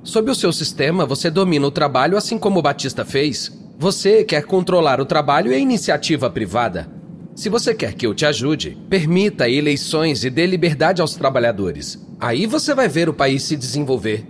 Sob 0.02 0.32
o 0.32 0.34
seu 0.34 0.52
sistema, 0.52 1.06
você 1.06 1.30
domina 1.30 1.64
o 1.64 1.70
trabalho 1.70 2.16
assim 2.16 2.36
como 2.36 2.58
o 2.58 2.62
Batista 2.62 3.04
fez. 3.04 3.56
Você 3.78 4.24
quer 4.24 4.42
controlar 4.42 5.00
o 5.00 5.06
trabalho 5.06 5.52
e 5.52 5.54
a 5.54 5.58
iniciativa 5.58 6.28
privada. 6.28 6.90
Se 7.36 7.48
você 7.48 7.72
quer 7.72 7.94
que 7.94 8.04
eu 8.04 8.12
te 8.12 8.26
ajude, 8.26 8.76
permita 8.90 9.48
eleições 9.48 10.24
e 10.24 10.28
dê 10.28 10.44
liberdade 10.44 11.00
aos 11.00 11.14
trabalhadores. 11.14 12.04
Aí 12.18 12.46
você 12.46 12.74
vai 12.74 12.88
ver 12.88 13.08
o 13.08 13.14
país 13.14 13.44
se 13.44 13.56
desenvolver. 13.56 14.26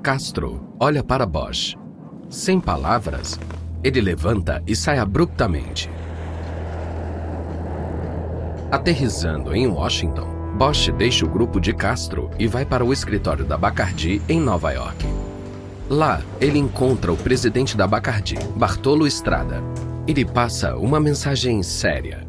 Castro 0.00 0.72
olha 0.78 1.02
para 1.02 1.26
Bosch. 1.26 1.74
Sem 2.30 2.60
palavras, 2.60 3.36
ele 3.82 4.00
levanta 4.00 4.62
e 4.64 4.76
sai 4.76 4.98
abruptamente. 4.98 5.90
Aterrizando 8.70 9.52
em 9.52 9.66
Washington, 9.66 10.31
Bosch 10.56 10.90
deixa 10.92 11.24
o 11.24 11.28
grupo 11.28 11.60
de 11.60 11.72
Castro 11.72 12.30
e 12.38 12.46
vai 12.46 12.64
para 12.64 12.84
o 12.84 12.92
escritório 12.92 13.44
da 13.44 13.56
Bacardi 13.56 14.20
em 14.28 14.38
Nova 14.38 14.70
York. 14.72 15.06
Lá, 15.88 16.22
ele 16.40 16.58
encontra 16.58 17.12
o 17.12 17.16
presidente 17.16 17.76
da 17.76 17.86
Bacardi, 17.86 18.36
Bartolo 18.54 19.06
Estrada. 19.06 19.62
Ele 20.06 20.24
passa 20.24 20.76
uma 20.76 21.00
mensagem 21.00 21.62
séria. 21.62 22.26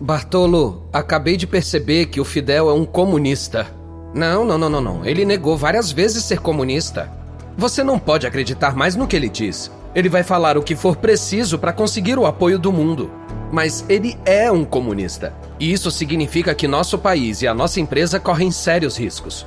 Bartolo, 0.00 0.88
acabei 0.92 1.36
de 1.36 1.46
perceber 1.46 2.06
que 2.06 2.20
o 2.20 2.24
Fidel 2.24 2.68
é 2.70 2.72
um 2.72 2.84
comunista. 2.84 3.66
Não, 4.14 4.44
não, 4.44 4.58
não, 4.58 4.68
não, 4.68 4.80
não. 4.80 5.04
Ele 5.04 5.24
negou 5.24 5.56
várias 5.56 5.90
vezes 5.92 6.24
ser 6.24 6.40
comunista. 6.40 7.10
Você 7.56 7.82
não 7.82 7.98
pode 7.98 8.26
acreditar 8.26 8.76
mais 8.76 8.94
no 8.94 9.06
que 9.06 9.16
ele 9.16 9.28
diz. 9.28 9.70
Ele 9.94 10.08
vai 10.08 10.22
falar 10.22 10.56
o 10.56 10.62
que 10.62 10.76
for 10.76 10.96
preciso 10.96 11.58
para 11.58 11.72
conseguir 11.72 12.18
o 12.18 12.26
apoio 12.26 12.58
do 12.58 12.72
mundo. 12.72 13.10
Mas 13.50 13.84
ele 13.88 14.16
é 14.24 14.50
um 14.52 14.64
comunista. 14.64 15.32
E 15.60 15.72
isso 15.72 15.90
significa 15.90 16.54
que 16.54 16.68
nosso 16.68 16.98
país 16.98 17.42
e 17.42 17.48
a 17.48 17.54
nossa 17.54 17.80
empresa 17.80 18.20
correm 18.20 18.50
sérios 18.50 18.96
riscos. 18.96 19.46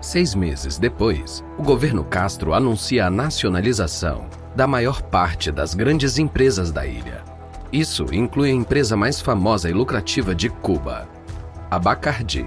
Seis 0.00 0.34
meses 0.34 0.78
depois, 0.78 1.44
o 1.58 1.62
governo 1.62 2.04
Castro 2.04 2.54
anuncia 2.54 3.06
a 3.06 3.10
nacionalização 3.10 4.26
da 4.54 4.66
maior 4.66 5.02
parte 5.02 5.50
das 5.52 5.74
grandes 5.74 6.18
empresas 6.18 6.70
da 6.70 6.86
ilha. 6.86 7.22
Isso 7.72 8.06
inclui 8.12 8.50
a 8.50 8.54
empresa 8.54 8.96
mais 8.96 9.20
famosa 9.20 9.68
e 9.68 9.72
lucrativa 9.72 10.34
de 10.34 10.48
Cuba, 10.48 11.06
a 11.70 11.78
Bacardi. 11.78 12.46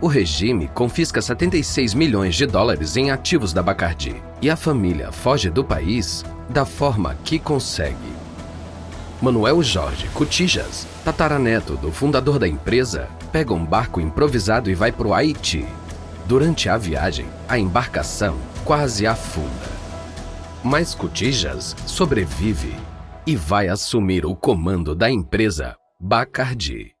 O 0.00 0.06
regime 0.06 0.68
confisca 0.68 1.22
76 1.22 1.94
milhões 1.94 2.34
de 2.34 2.46
dólares 2.46 2.96
em 2.96 3.10
ativos 3.10 3.52
da 3.52 3.62
Bacardi 3.62 4.22
e 4.42 4.50
a 4.50 4.56
família 4.56 5.10
foge 5.10 5.48
do 5.48 5.64
país 5.64 6.24
da 6.50 6.64
forma 6.64 7.16
que 7.24 7.38
consegue. 7.38 8.27
Manuel 9.20 9.64
Jorge 9.64 10.06
Cotijas, 10.10 10.86
tataraneto 11.04 11.76
do 11.76 11.90
fundador 11.90 12.38
da 12.38 12.46
empresa, 12.46 13.08
pega 13.32 13.52
um 13.52 13.64
barco 13.64 14.00
improvisado 14.00 14.70
e 14.70 14.76
vai 14.76 14.92
para 14.92 15.08
o 15.08 15.14
Haiti. 15.14 15.66
Durante 16.24 16.68
a 16.68 16.76
viagem, 16.78 17.26
a 17.48 17.58
embarcação 17.58 18.38
quase 18.64 19.08
afunda. 19.08 19.78
Mas 20.62 20.94
Cotijas 20.94 21.74
sobrevive 21.84 22.72
e 23.26 23.34
vai 23.34 23.66
assumir 23.66 24.24
o 24.24 24.36
comando 24.36 24.94
da 24.94 25.10
empresa 25.10 25.74
Bacardi. 25.98 26.92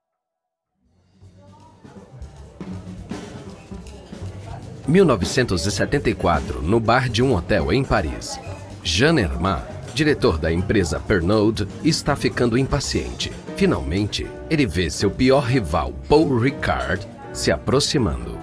(1974) 4.88 6.62
no 6.62 6.80
bar 6.80 7.08
de 7.08 7.22
um 7.22 7.32
hotel 7.34 7.72
em 7.72 7.84
Paris. 7.84 8.40
Jean 8.82 9.20
Herman 9.20 9.77
diretor 9.98 10.38
da 10.38 10.52
empresa 10.52 11.00
Pernod, 11.00 11.66
está 11.82 12.14
ficando 12.14 12.56
impaciente. 12.56 13.32
Finalmente, 13.56 14.24
ele 14.48 14.64
vê 14.64 14.88
seu 14.88 15.10
pior 15.10 15.42
rival, 15.42 15.92
Paul 16.08 16.38
Ricard, 16.38 17.04
se 17.32 17.50
aproximando. 17.50 18.38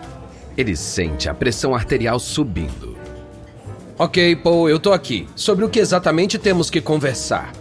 Ele 0.57 0.75
sente 0.75 1.29
a 1.29 1.33
pressão 1.33 1.73
arterial 1.73 2.19
subindo. 2.19 2.97
Ok, 3.97 4.35
Paul, 4.35 4.69
eu 4.69 4.77
tô 4.77 4.91
aqui. 4.91 5.29
Sobre 5.33 5.63
o 5.63 5.69
que 5.69 5.79
exatamente 5.79 6.37
temos 6.37 6.69
que 6.69 6.81
conversar? 6.81 7.53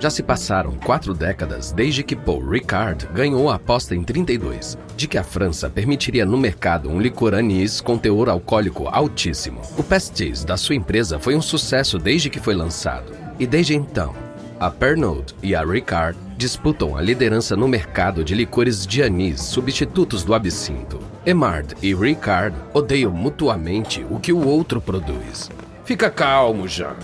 Já 0.00 0.08
se 0.08 0.22
passaram 0.22 0.72
quatro 0.72 1.12
décadas 1.12 1.72
desde 1.72 2.02
que 2.02 2.16
Paul 2.16 2.48
Ricard 2.48 3.06
ganhou 3.12 3.50
a 3.50 3.56
aposta 3.56 3.94
em 3.94 4.02
32 4.02 4.78
de 4.96 5.06
que 5.06 5.18
a 5.18 5.22
França 5.22 5.68
permitiria 5.68 6.24
no 6.24 6.38
mercado 6.38 6.88
um 6.88 6.98
licor 6.98 7.34
anis 7.34 7.82
com 7.82 7.98
teor 7.98 8.30
alcoólico 8.30 8.88
altíssimo. 8.88 9.60
O 9.76 9.82
pastis 9.82 10.42
da 10.42 10.56
sua 10.56 10.74
empresa 10.74 11.18
foi 11.18 11.36
um 11.36 11.42
sucesso 11.42 11.98
desde 11.98 12.30
que 12.30 12.40
foi 12.40 12.54
lançado. 12.54 13.12
E 13.38 13.46
desde 13.46 13.74
então, 13.74 14.14
a 14.58 14.70
Pernod 14.70 15.34
e 15.42 15.54
a 15.54 15.62
Ricard 15.62 16.18
disputam 16.34 16.96
a 16.96 17.02
liderança 17.02 17.54
no 17.54 17.68
mercado 17.68 18.24
de 18.24 18.34
licores 18.34 18.86
de 18.86 19.02
anis 19.02 19.42
substitutos 19.42 20.24
do 20.24 20.32
absinto. 20.32 20.98
Emard 21.26 21.74
e 21.82 21.94
Ricard 21.94 22.56
odeiam 22.72 23.12
mutuamente 23.12 24.02
o 24.08 24.18
que 24.18 24.32
o 24.32 24.46
outro 24.46 24.80
produz. 24.80 25.50
Fica 25.84 26.10
calmo, 26.10 26.66
Jean. 26.66 26.96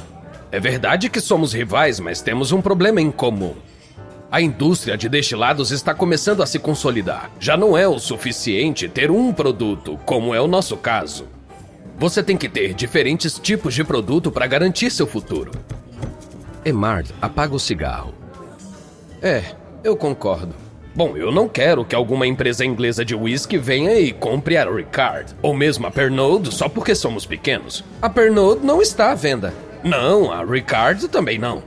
É 0.56 0.58
verdade 0.58 1.10
que 1.10 1.20
somos 1.20 1.52
rivais, 1.52 2.00
mas 2.00 2.22
temos 2.22 2.50
um 2.50 2.62
problema 2.62 2.98
em 2.98 3.10
comum. 3.10 3.54
A 4.32 4.40
indústria 4.40 4.96
de 4.96 5.06
destilados 5.06 5.70
está 5.70 5.92
começando 5.92 6.42
a 6.42 6.46
se 6.46 6.58
consolidar. 6.58 7.30
Já 7.38 7.58
não 7.58 7.76
é 7.76 7.86
o 7.86 7.98
suficiente 7.98 8.88
ter 8.88 9.10
um 9.10 9.34
produto, 9.34 10.00
como 10.06 10.34
é 10.34 10.40
o 10.40 10.46
nosso 10.46 10.74
caso. 10.78 11.28
Você 11.98 12.22
tem 12.22 12.38
que 12.38 12.48
ter 12.48 12.72
diferentes 12.72 13.38
tipos 13.38 13.74
de 13.74 13.84
produto 13.84 14.32
para 14.32 14.46
garantir 14.46 14.90
seu 14.90 15.06
futuro. 15.06 15.50
Emard 16.64 17.12
apaga 17.20 17.54
o 17.54 17.60
cigarro. 17.60 18.14
É, 19.20 19.44
eu 19.84 19.94
concordo. 19.94 20.54
Bom, 20.94 21.18
eu 21.18 21.30
não 21.30 21.50
quero 21.50 21.84
que 21.84 21.94
alguma 21.94 22.26
empresa 22.26 22.64
inglesa 22.64 23.04
de 23.04 23.14
whisky 23.14 23.58
venha 23.58 24.00
e 24.00 24.10
compre 24.10 24.56
a 24.56 24.64
Ricard, 24.64 25.36
ou 25.42 25.52
mesmo 25.52 25.86
a 25.86 25.90
Pernod 25.90 26.50
só 26.50 26.66
porque 26.66 26.94
somos 26.94 27.26
pequenos. 27.26 27.84
A 28.00 28.08
Pernod 28.08 28.64
não 28.64 28.80
está 28.80 29.12
à 29.12 29.14
venda. 29.14 29.65
Não, 29.82 30.32
a 30.32 30.44
Ricard 30.44 31.08
também 31.08 31.38
não. 31.38 31.62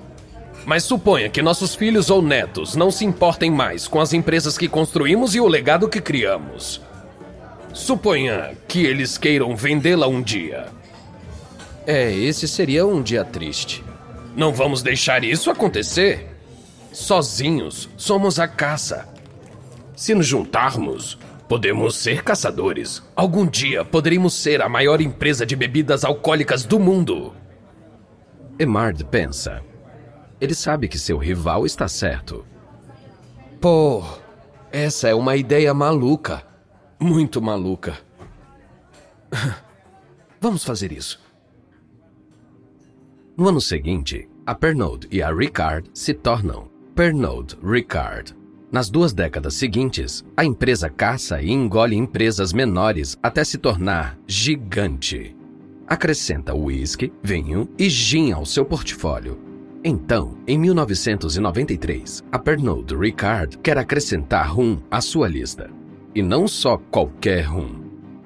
Mas 0.66 0.84
suponha 0.84 1.30
que 1.30 1.42
nossos 1.42 1.74
filhos 1.74 2.10
ou 2.10 2.22
netos 2.22 2.76
não 2.76 2.92
se 2.92 3.06
importem 3.06 3.50
mais 3.50 3.88
com 3.88 4.00
as 4.00 4.14
empresas 4.14 4.58
que 4.58 4.68
construímos 4.68 5.34
e 5.36 5.40
o 5.40 5.48
legado 5.48 5.90
que 5.90 6.02
criamos. 6.02 6.82
Suponha 7.74 8.52
que 8.68 8.86
eles 8.86 9.18
queiram 9.18 9.56
vendê-la 9.56 10.08
um 10.08 10.22
dia. 10.22 10.68
É, 11.88 12.12
esse 12.12 12.48
seria 12.48 12.86
um 12.86 13.02
dia 13.02 13.24
triste. 13.24 13.84
Não 14.36 14.54
vamos 14.54 14.84
deixar 14.84 15.24
isso 15.24 15.50
acontecer. 15.50 16.28
Sozinhos, 16.92 17.90
somos 17.98 18.40
a 18.40 18.48
caça. 18.48 19.08
Se 19.96 20.14
nos 20.14 20.28
juntarmos, 20.28 21.18
podemos 21.48 21.96
ser 21.96 22.24
caçadores. 22.24 23.02
Algum 23.16 23.46
dia 23.46 23.84
poderíamos 23.84 24.34
ser 24.34 24.62
a 24.62 24.70
maior 24.70 25.02
empresa 25.02 25.46
de 25.46 25.56
bebidas 25.56 26.04
alcoólicas 26.04 26.64
do 26.64 26.80
mundo. 26.80 27.34
Emard 28.60 29.06
pensa. 29.06 29.64
Ele 30.42 30.54
sabe 30.54 30.90
que 30.90 31.00
seu 31.00 31.18
rival 31.18 31.66
está 31.66 31.88
certo. 31.88 32.46
Pô, 33.62 34.04
essa 34.70 35.08
é 35.08 35.16
uma 35.16 35.38
ideia 35.38 35.74
maluca. 35.74 36.46
Muito 37.00 37.42
maluca. 37.42 37.98
Vamos 40.42 40.66
fazer 40.66 40.92
isso. 40.92 41.22
No 43.38 43.48
ano 43.48 43.62
seguinte, 43.62 44.28
a 44.46 44.54
Pernod 44.54 45.08
e 45.10 45.22
a 45.22 45.34
Ricard 45.34 45.90
se 45.94 46.14
tornam 46.14 46.70
Pernod 46.94 47.58
Ricard. 47.64 48.36
Nas 48.70 48.90
duas 48.90 49.14
décadas 49.14 49.54
seguintes, 49.54 50.26
a 50.36 50.44
empresa 50.44 50.90
caça 50.90 51.42
e 51.42 51.50
engole 51.50 51.96
empresas 51.96 52.52
menores 52.52 53.18
até 53.24 53.46
se 53.46 53.58
tornar 53.58 54.20
gigante 54.28 55.39
acrescenta 55.90 56.54
whisky, 56.54 57.12
vinho 57.24 57.68
e 57.78 57.90
gin 57.90 58.32
ao 58.32 58.46
seu 58.46 58.64
portfólio. 58.64 59.40
Então, 59.84 60.38
em 60.48 60.58
1993, 60.58 62.24
a 62.32 62.38
Pernod 62.38 62.96
Ricard 62.96 63.58
quer 63.58 63.78
acrescentar 63.78 64.54
rum 64.54 64.78
à 64.92 65.02
sua 65.02 65.28
lista. 65.28 65.70
E 66.14 66.22
não 66.22 66.48
só 66.48 66.78
qualquer 66.78 67.42
rum. 67.46 67.84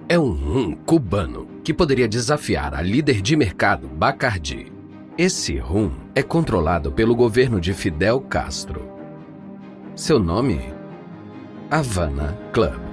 É 0.09 0.19
um 0.19 0.31
rum 0.31 0.75
cubano 0.85 1.47
que 1.63 1.73
poderia 1.73 2.07
desafiar 2.07 2.73
a 2.73 2.81
líder 2.81 3.21
de 3.21 3.35
mercado 3.35 3.87
Bacardi. 3.87 4.71
Esse 5.17 5.57
rum 5.57 5.91
é 6.13 6.21
controlado 6.21 6.91
pelo 6.91 7.15
governo 7.15 7.61
de 7.61 7.73
Fidel 7.73 8.19
Castro. 8.19 8.89
Seu 9.95 10.19
nome? 10.19 10.59
Havana 11.69 12.37
Club. 12.51 12.92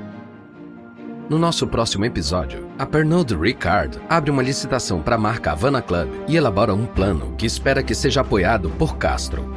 No 1.31 1.39
nosso 1.39 1.65
próximo 1.65 2.05
episódio, 2.05 2.67
a 2.77 2.85
Pernod 2.85 3.37
Ricard 3.37 4.01
abre 4.09 4.33
uma 4.33 4.43
licitação 4.43 5.01
para 5.01 5.15
a 5.15 5.19
marca 5.19 5.53
Havana 5.53 5.81
Club 5.81 6.09
e 6.27 6.37
elabora 6.37 6.75
um 6.75 6.85
plano 6.85 7.37
que 7.39 7.47
espera 7.47 7.85
que 7.85 7.95
seja 7.95 8.23
apoiado 8.23 8.69
por 8.71 8.97
Castro. 8.97 9.55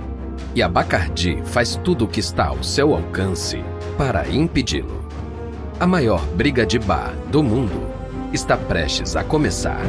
E 0.53 0.61
a 0.61 0.69
Bacardi 0.69 1.41
faz 1.45 1.75
tudo 1.83 2.05
o 2.05 2.07
que 2.07 2.19
está 2.19 2.45
ao 2.45 2.61
seu 2.61 2.93
alcance 2.93 3.65
para 3.97 4.29
impedi-lo. 4.29 5.03
A 5.79 5.87
maior 5.87 6.23
briga 6.35 6.63
de 6.63 6.77
bar 6.77 7.11
do 7.31 7.41
mundo 7.41 7.89
está 8.31 8.55
prestes 8.55 9.15
a 9.15 9.23
começar. 9.23 9.81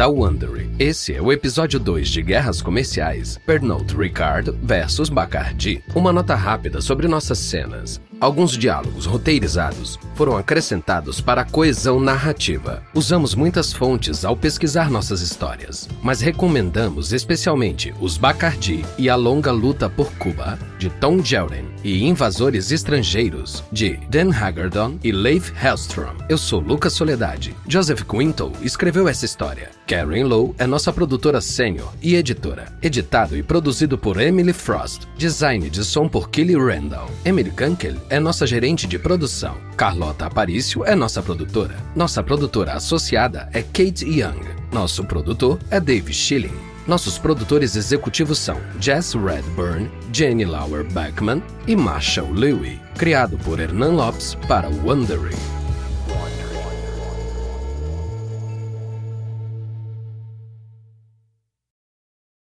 Da 0.00 0.08
Wondery. 0.08 0.70
Esse 0.78 1.12
é 1.14 1.20
o 1.20 1.30
episódio 1.30 1.78
2 1.78 2.08
de 2.08 2.22
Guerras 2.22 2.62
Comerciais, 2.62 3.38
Pernod 3.44 3.94
Ricard 3.94 4.50
versus 4.62 5.10
Bacardi. 5.10 5.84
Uma 5.94 6.10
nota 6.10 6.34
rápida 6.34 6.80
sobre 6.80 7.06
nossas 7.06 7.36
cenas. 7.36 8.00
Alguns 8.20 8.52
diálogos 8.52 9.06
roteirizados 9.06 9.98
foram 10.14 10.36
acrescentados 10.36 11.22
para 11.22 11.40
a 11.40 11.44
coesão 11.44 11.98
narrativa. 11.98 12.82
Usamos 12.92 13.34
muitas 13.34 13.72
fontes 13.72 14.26
ao 14.26 14.36
pesquisar 14.36 14.90
nossas 14.90 15.22
histórias, 15.22 15.88
mas 16.02 16.20
recomendamos 16.20 17.14
especialmente 17.14 17.94
Os 17.98 18.18
Bacardi 18.18 18.84
e 18.98 19.08
A 19.08 19.16
Longa 19.16 19.50
Luta 19.50 19.88
por 19.88 20.12
Cuba, 20.16 20.58
de 20.78 20.90
Tom 20.90 21.24
Jelden, 21.24 21.64
e 21.82 22.04
Invasores 22.04 22.70
Estrangeiros, 22.70 23.64
de 23.72 23.98
Dan 24.10 24.30
Hagerdon 24.30 24.98
e 25.02 25.10
Leif 25.10 25.50
Hellstrom. 25.64 26.14
Eu 26.28 26.36
sou 26.36 26.60
Lucas 26.60 26.92
Soledade. 26.92 27.56
Joseph 27.66 28.02
Quinto 28.02 28.52
escreveu 28.60 29.08
essa 29.08 29.24
história. 29.24 29.70
Karen 29.86 30.24
Lowe 30.24 30.54
é 30.58 30.66
nossa 30.66 30.92
produtora 30.92 31.40
sênior 31.40 31.92
e 32.02 32.14
editora. 32.14 32.66
Editado 32.82 33.36
e 33.36 33.42
produzido 33.42 33.96
por 33.96 34.20
Emily 34.20 34.52
Frost. 34.52 35.08
Design 35.16 35.68
de 35.70 35.84
som 35.84 36.08
por 36.08 36.28
Kelly 36.28 36.54
Randall. 36.54 37.10
Emily 37.24 37.50
Kunkel 37.50 37.96
é 38.10 38.20
nossa 38.20 38.46
gerente 38.46 38.86
de 38.86 38.98
produção. 38.98 39.56
Carlota 39.76 40.26
Aparício 40.26 40.84
é 40.84 40.94
nossa 40.94 41.22
produtora. 41.22 41.76
Nossa 41.94 42.22
produtora 42.22 42.74
associada 42.74 43.48
é 43.52 43.62
Kate 43.62 44.04
Young. 44.04 44.44
Nosso 44.72 45.04
produtor 45.04 45.58
é 45.70 45.80
Dave 45.80 46.12
Schilling. 46.12 46.70
Nossos 46.86 47.18
produtores 47.18 47.76
executivos 47.76 48.38
são 48.38 48.60
Jess 48.80 49.14
Redburn, 49.14 49.88
Jenny 50.12 50.44
Lauer 50.44 50.84
Beckman 50.92 51.42
e 51.66 51.76
Marshall 51.76 52.30
Louie. 52.32 52.80
Criado 52.98 53.38
por 53.38 53.60
Hernan 53.60 53.92
Lopes 53.92 54.36
para 54.48 54.68
Wondering. 54.68 55.59